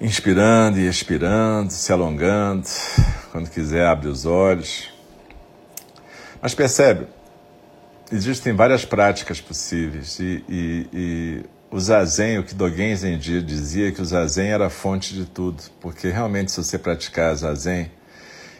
Inspirando 0.00 0.78
e 0.78 0.86
expirando, 0.86 1.72
se 1.72 1.92
alongando. 1.92 2.68
Quando 3.32 3.50
quiser, 3.50 3.86
abre 3.86 4.08
os 4.08 4.26
olhos. 4.26 4.90
Mas 6.40 6.54
percebe, 6.54 7.06
existem 8.12 8.52
várias 8.52 8.84
práticas 8.84 9.40
possíveis 9.40 10.20
e, 10.20 10.44
e, 10.48 10.86
e 10.92 11.44
o 11.70 11.80
zazen, 11.80 12.38
o 12.38 12.44
que 12.44 12.54
Dogen 12.54 12.94
Zenji 12.94 13.42
dizia 13.42 13.90
que 13.90 14.00
o 14.00 14.04
zazen 14.04 14.50
era 14.50 14.66
a 14.66 14.70
fonte 14.70 15.14
de 15.14 15.24
tudo, 15.24 15.62
porque 15.80 16.08
realmente 16.08 16.52
se 16.52 16.62
você 16.62 16.78
praticar 16.78 17.34
zazen, 17.34 17.90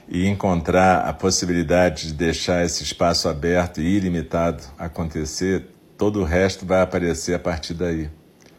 e 0.08 0.26
encontrar 0.26 1.06
a 1.06 1.12
possibilidade 1.12 2.08
de 2.08 2.12
deixar 2.14 2.64
esse 2.64 2.82
espaço 2.82 3.28
aberto 3.28 3.80
e 3.80 3.96
ilimitado 3.96 4.62
acontecer, 4.78 5.66
todo 5.98 6.20
o 6.20 6.24
resto 6.24 6.64
vai 6.64 6.80
aparecer 6.80 7.34
a 7.34 7.38
partir 7.38 7.74
daí. 7.74 8.10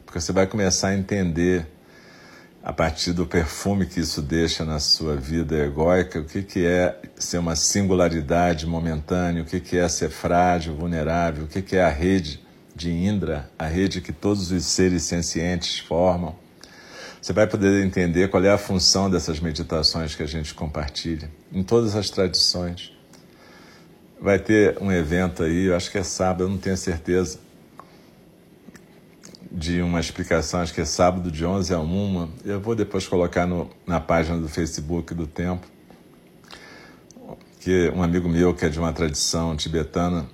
Porque 0.06 0.22
você 0.22 0.32
vai 0.32 0.46
começar 0.46 0.90
a 0.90 0.96
entender, 0.96 1.68
a 2.64 2.72
partir 2.72 3.14
do 3.14 3.26
perfume 3.26 3.88
que 3.88 4.00
isso 4.00 4.22
deixa 4.22 4.64
na 4.64 4.80
sua 4.80 5.16
vida 5.16 5.56
egóica, 5.56 6.20
o 6.20 6.26
que, 6.26 6.44
que 6.44 6.66
é 6.66 7.00
ser 7.16 7.40
uma 7.40 7.56
singularidade 7.56 8.68
momentânea, 8.68 9.42
o 9.42 9.46
que, 9.46 9.60
que 9.60 9.78
é 9.78 9.88
ser 9.90 10.10
frágil, 10.10 10.76
vulnerável, 10.76 11.46
o 11.46 11.48
que, 11.48 11.64
que 11.64 11.76
é 11.76 11.84
a 11.84 11.90
rede 11.90 12.40
de 12.76 12.92
Indra, 12.92 13.50
a 13.58 13.66
rede 13.66 14.02
que 14.02 14.14
todos 14.14 14.52
os 14.52 14.66
seres 14.66 15.04
sencientes 15.04 15.80
formam 15.80 16.36
você 17.22 17.34
vai 17.34 17.46
poder 17.46 17.86
entender 17.86 18.30
qual 18.30 18.44
é 18.44 18.50
a 18.50 18.58
função 18.58 19.10
dessas 19.10 19.40
meditações 19.40 20.16
que 20.16 20.24
a 20.24 20.26
gente 20.26 20.54
compartilha, 20.54 21.30
em 21.52 21.62
todas 21.64 21.96
as 21.96 22.10
tradições. 22.10 22.94
Vai 24.22 24.40
ter 24.40 24.78
um 24.82 24.92
evento 24.92 25.44
aí, 25.44 25.66
eu 25.66 25.76
acho 25.76 25.92
que 25.92 25.98
é 25.98 26.04
sábado, 26.04 26.46
eu 26.46 26.50
não 26.50 26.58
tenho 26.58 26.78
certeza, 26.78 27.40
de 29.52 29.82
uma 29.82 30.00
explicação, 30.00 30.62
acho 30.62 30.74
que 30.74 30.82
é 30.82 30.86
sábado 30.86 31.30
de 31.32 31.46
11 31.46 31.74
a 31.74 31.80
1. 31.80 32.30
Eu 32.46 32.60
vou 32.62 32.76
depois 32.76 33.08
colocar 33.08 33.46
no, 33.46 33.70
na 33.86 34.00
página 34.00 34.38
do 34.38 34.48
Facebook 34.48 35.14
do 35.14 35.28
Tempo, 35.28 35.68
que 37.60 37.90
um 37.94 38.02
amigo 38.02 38.30
meu, 38.30 38.54
que 38.54 38.66
é 38.66 38.70
de 38.70 38.80
uma 38.80 38.94
tradição 38.94 39.58
tibetana, 39.58 40.26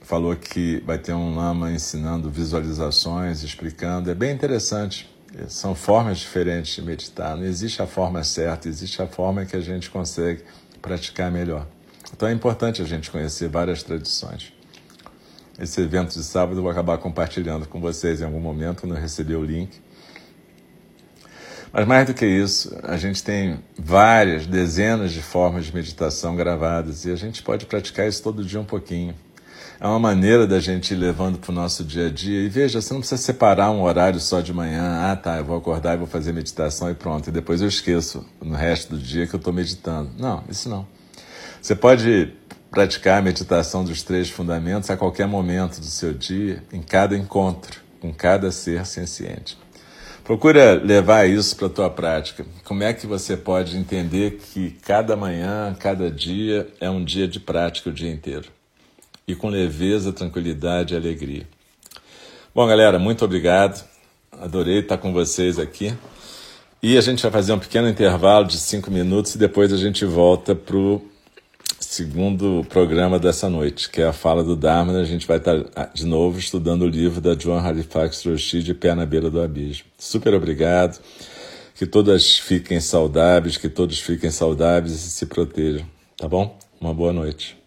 falou 0.00 0.34
que 0.36 0.82
vai 0.86 0.96
ter 0.96 1.12
um 1.12 1.34
lama 1.34 1.72
ensinando 1.72 2.30
visualizações, 2.30 3.42
explicando. 3.42 4.10
É 4.10 4.14
bem 4.14 4.32
interessante 4.32 5.11
são 5.48 5.74
formas 5.74 6.18
diferentes 6.18 6.74
de 6.74 6.82
meditar. 6.82 7.36
Não 7.36 7.44
existe 7.44 7.80
a 7.80 7.86
forma 7.86 8.22
certa, 8.22 8.68
existe 8.68 9.00
a 9.00 9.06
forma 9.06 9.46
que 9.46 9.56
a 9.56 9.60
gente 9.60 9.90
consegue 9.90 10.42
praticar 10.80 11.30
melhor. 11.30 11.66
Então 12.12 12.28
é 12.28 12.32
importante 12.32 12.82
a 12.82 12.84
gente 12.84 13.10
conhecer 13.10 13.48
várias 13.48 13.82
tradições. 13.82 14.52
Esse 15.58 15.80
evento 15.80 16.12
de 16.12 16.24
sábado 16.24 16.58
eu 16.58 16.62
vou 16.62 16.70
acabar 16.70 16.98
compartilhando 16.98 17.66
com 17.66 17.80
vocês 17.80 18.20
em 18.20 18.24
algum 18.24 18.40
momento, 18.40 18.80
quando 18.80 18.94
eu 18.94 19.00
receber 19.00 19.36
o 19.36 19.44
link. 19.44 19.80
Mas 21.72 21.86
mais 21.86 22.06
do 22.06 22.12
que 22.12 22.26
isso, 22.26 22.76
a 22.82 22.98
gente 22.98 23.22
tem 23.22 23.58
várias, 23.78 24.46
dezenas 24.46 25.12
de 25.12 25.22
formas 25.22 25.64
de 25.64 25.74
meditação 25.74 26.36
gravadas 26.36 27.06
e 27.06 27.10
a 27.10 27.16
gente 27.16 27.42
pode 27.42 27.64
praticar 27.64 28.06
isso 28.06 28.22
todo 28.22 28.44
dia 28.44 28.60
um 28.60 28.64
pouquinho 28.64 29.14
é 29.82 29.86
uma 29.88 29.98
maneira 29.98 30.46
da 30.46 30.60
gente 30.60 30.94
ir 30.94 30.96
levando 30.96 31.38
para 31.38 31.50
o 31.50 31.54
nosso 31.54 31.82
dia 31.82 32.06
a 32.06 32.08
dia. 32.08 32.40
E 32.40 32.48
veja, 32.48 32.80
você 32.80 32.94
não 32.94 33.00
precisa 33.00 33.20
separar 33.20 33.72
um 33.72 33.82
horário 33.82 34.20
só 34.20 34.40
de 34.40 34.52
manhã. 34.52 35.10
Ah, 35.10 35.16
tá, 35.16 35.38
eu 35.38 35.44
vou 35.44 35.56
acordar 35.56 35.94
e 35.94 35.96
vou 35.96 36.06
fazer 36.06 36.32
meditação 36.32 36.88
e 36.88 36.94
pronto. 36.94 37.26
E 37.26 37.32
depois 37.32 37.60
eu 37.60 37.66
esqueço 37.66 38.24
no 38.40 38.54
resto 38.54 38.94
do 38.94 39.02
dia 39.02 39.26
que 39.26 39.34
eu 39.34 39.38
estou 39.38 39.52
meditando. 39.52 40.08
Não, 40.16 40.44
isso 40.48 40.68
não. 40.68 40.86
Você 41.60 41.74
pode 41.74 42.32
praticar 42.70 43.18
a 43.18 43.22
meditação 43.22 43.82
dos 43.84 44.04
três 44.04 44.30
fundamentos 44.30 44.88
a 44.88 44.96
qualquer 44.96 45.26
momento 45.26 45.80
do 45.80 45.86
seu 45.86 46.14
dia, 46.14 46.62
em 46.72 46.80
cada 46.80 47.16
encontro, 47.16 47.80
com 48.00 48.14
cada 48.14 48.52
ser 48.52 48.86
senciente. 48.86 49.58
Procura 50.22 50.74
levar 50.74 51.28
isso 51.28 51.56
para 51.56 51.66
a 51.66 51.70
tua 51.70 51.90
prática. 51.90 52.46
Como 52.62 52.84
é 52.84 52.92
que 52.92 53.04
você 53.04 53.36
pode 53.36 53.76
entender 53.76 54.38
que 54.38 54.78
cada 54.86 55.16
manhã, 55.16 55.74
cada 55.76 56.08
dia 56.08 56.68
é 56.80 56.88
um 56.88 57.04
dia 57.04 57.26
de 57.26 57.40
prática 57.40 57.90
o 57.90 57.92
dia 57.92 58.12
inteiro? 58.12 58.61
E 59.26 59.34
com 59.34 59.48
leveza, 59.48 60.12
tranquilidade 60.12 60.94
e 60.94 60.96
alegria. 60.96 61.46
Bom, 62.54 62.66
galera, 62.66 62.98
muito 62.98 63.24
obrigado. 63.24 63.82
Adorei 64.40 64.80
estar 64.80 64.98
com 64.98 65.12
vocês 65.12 65.58
aqui. 65.58 65.94
E 66.82 66.98
a 66.98 67.00
gente 67.00 67.22
vai 67.22 67.30
fazer 67.30 67.52
um 67.52 67.58
pequeno 67.58 67.88
intervalo 67.88 68.44
de 68.44 68.58
cinco 68.58 68.90
minutos 68.90 69.34
e 69.34 69.38
depois 69.38 69.72
a 69.72 69.76
gente 69.76 70.04
volta 70.04 70.54
para 70.54 70.76
o 70.76 71.00
segundo 71.78 72.66
programa 72.68 73.18
dessa 73.18 73.48
noite, 73.48 73.88
que 73.88 74.02
é 74.02 74.06
a 74.06 74.12
fala 74.12 74.42
do 74.42 74.56
Dharma. 74.56 74.98
A 74.98 75.04
gente 75.04 75.26
vai 75.26 75.36
estar 75.36 75.64
ah, 75.76 75.88
de 75.94 76.04
novo 76.04 76.38
estudando 76.38 76.82
o 76.82 76.88
livro 76.88 77.20
da 77.20 77.38
Joan 77.38 77.60
Halifax 77.60 78.24
Roshi, 78.24 78.62
de 78.62 78.74
Pé 78.74 78.94
na 78.94 79.06
Beira 79.06 79.30
do 79.30 79.40
Abismo. 79.40 79.86
Super 79.98 80.34
obrigado. 80.34 81.00
Que 81.74 81.86
todas 81.86 82.38
fiquem 82.38 82.80
saudáveis, 82.80 83.56
que 83.56 83.68
todos 83.68 84.00
fiquem 84.00 84.30
saudáveis 84.30 84.92
e 84.92 85.10
se 85.10 85.26
protejam. 85.26 85.86
Tá 86.16 86.28
bom? 86.28 86.58
Uma 86.80 86.92
boa 86.92 87.12
noite. 87.12 87.61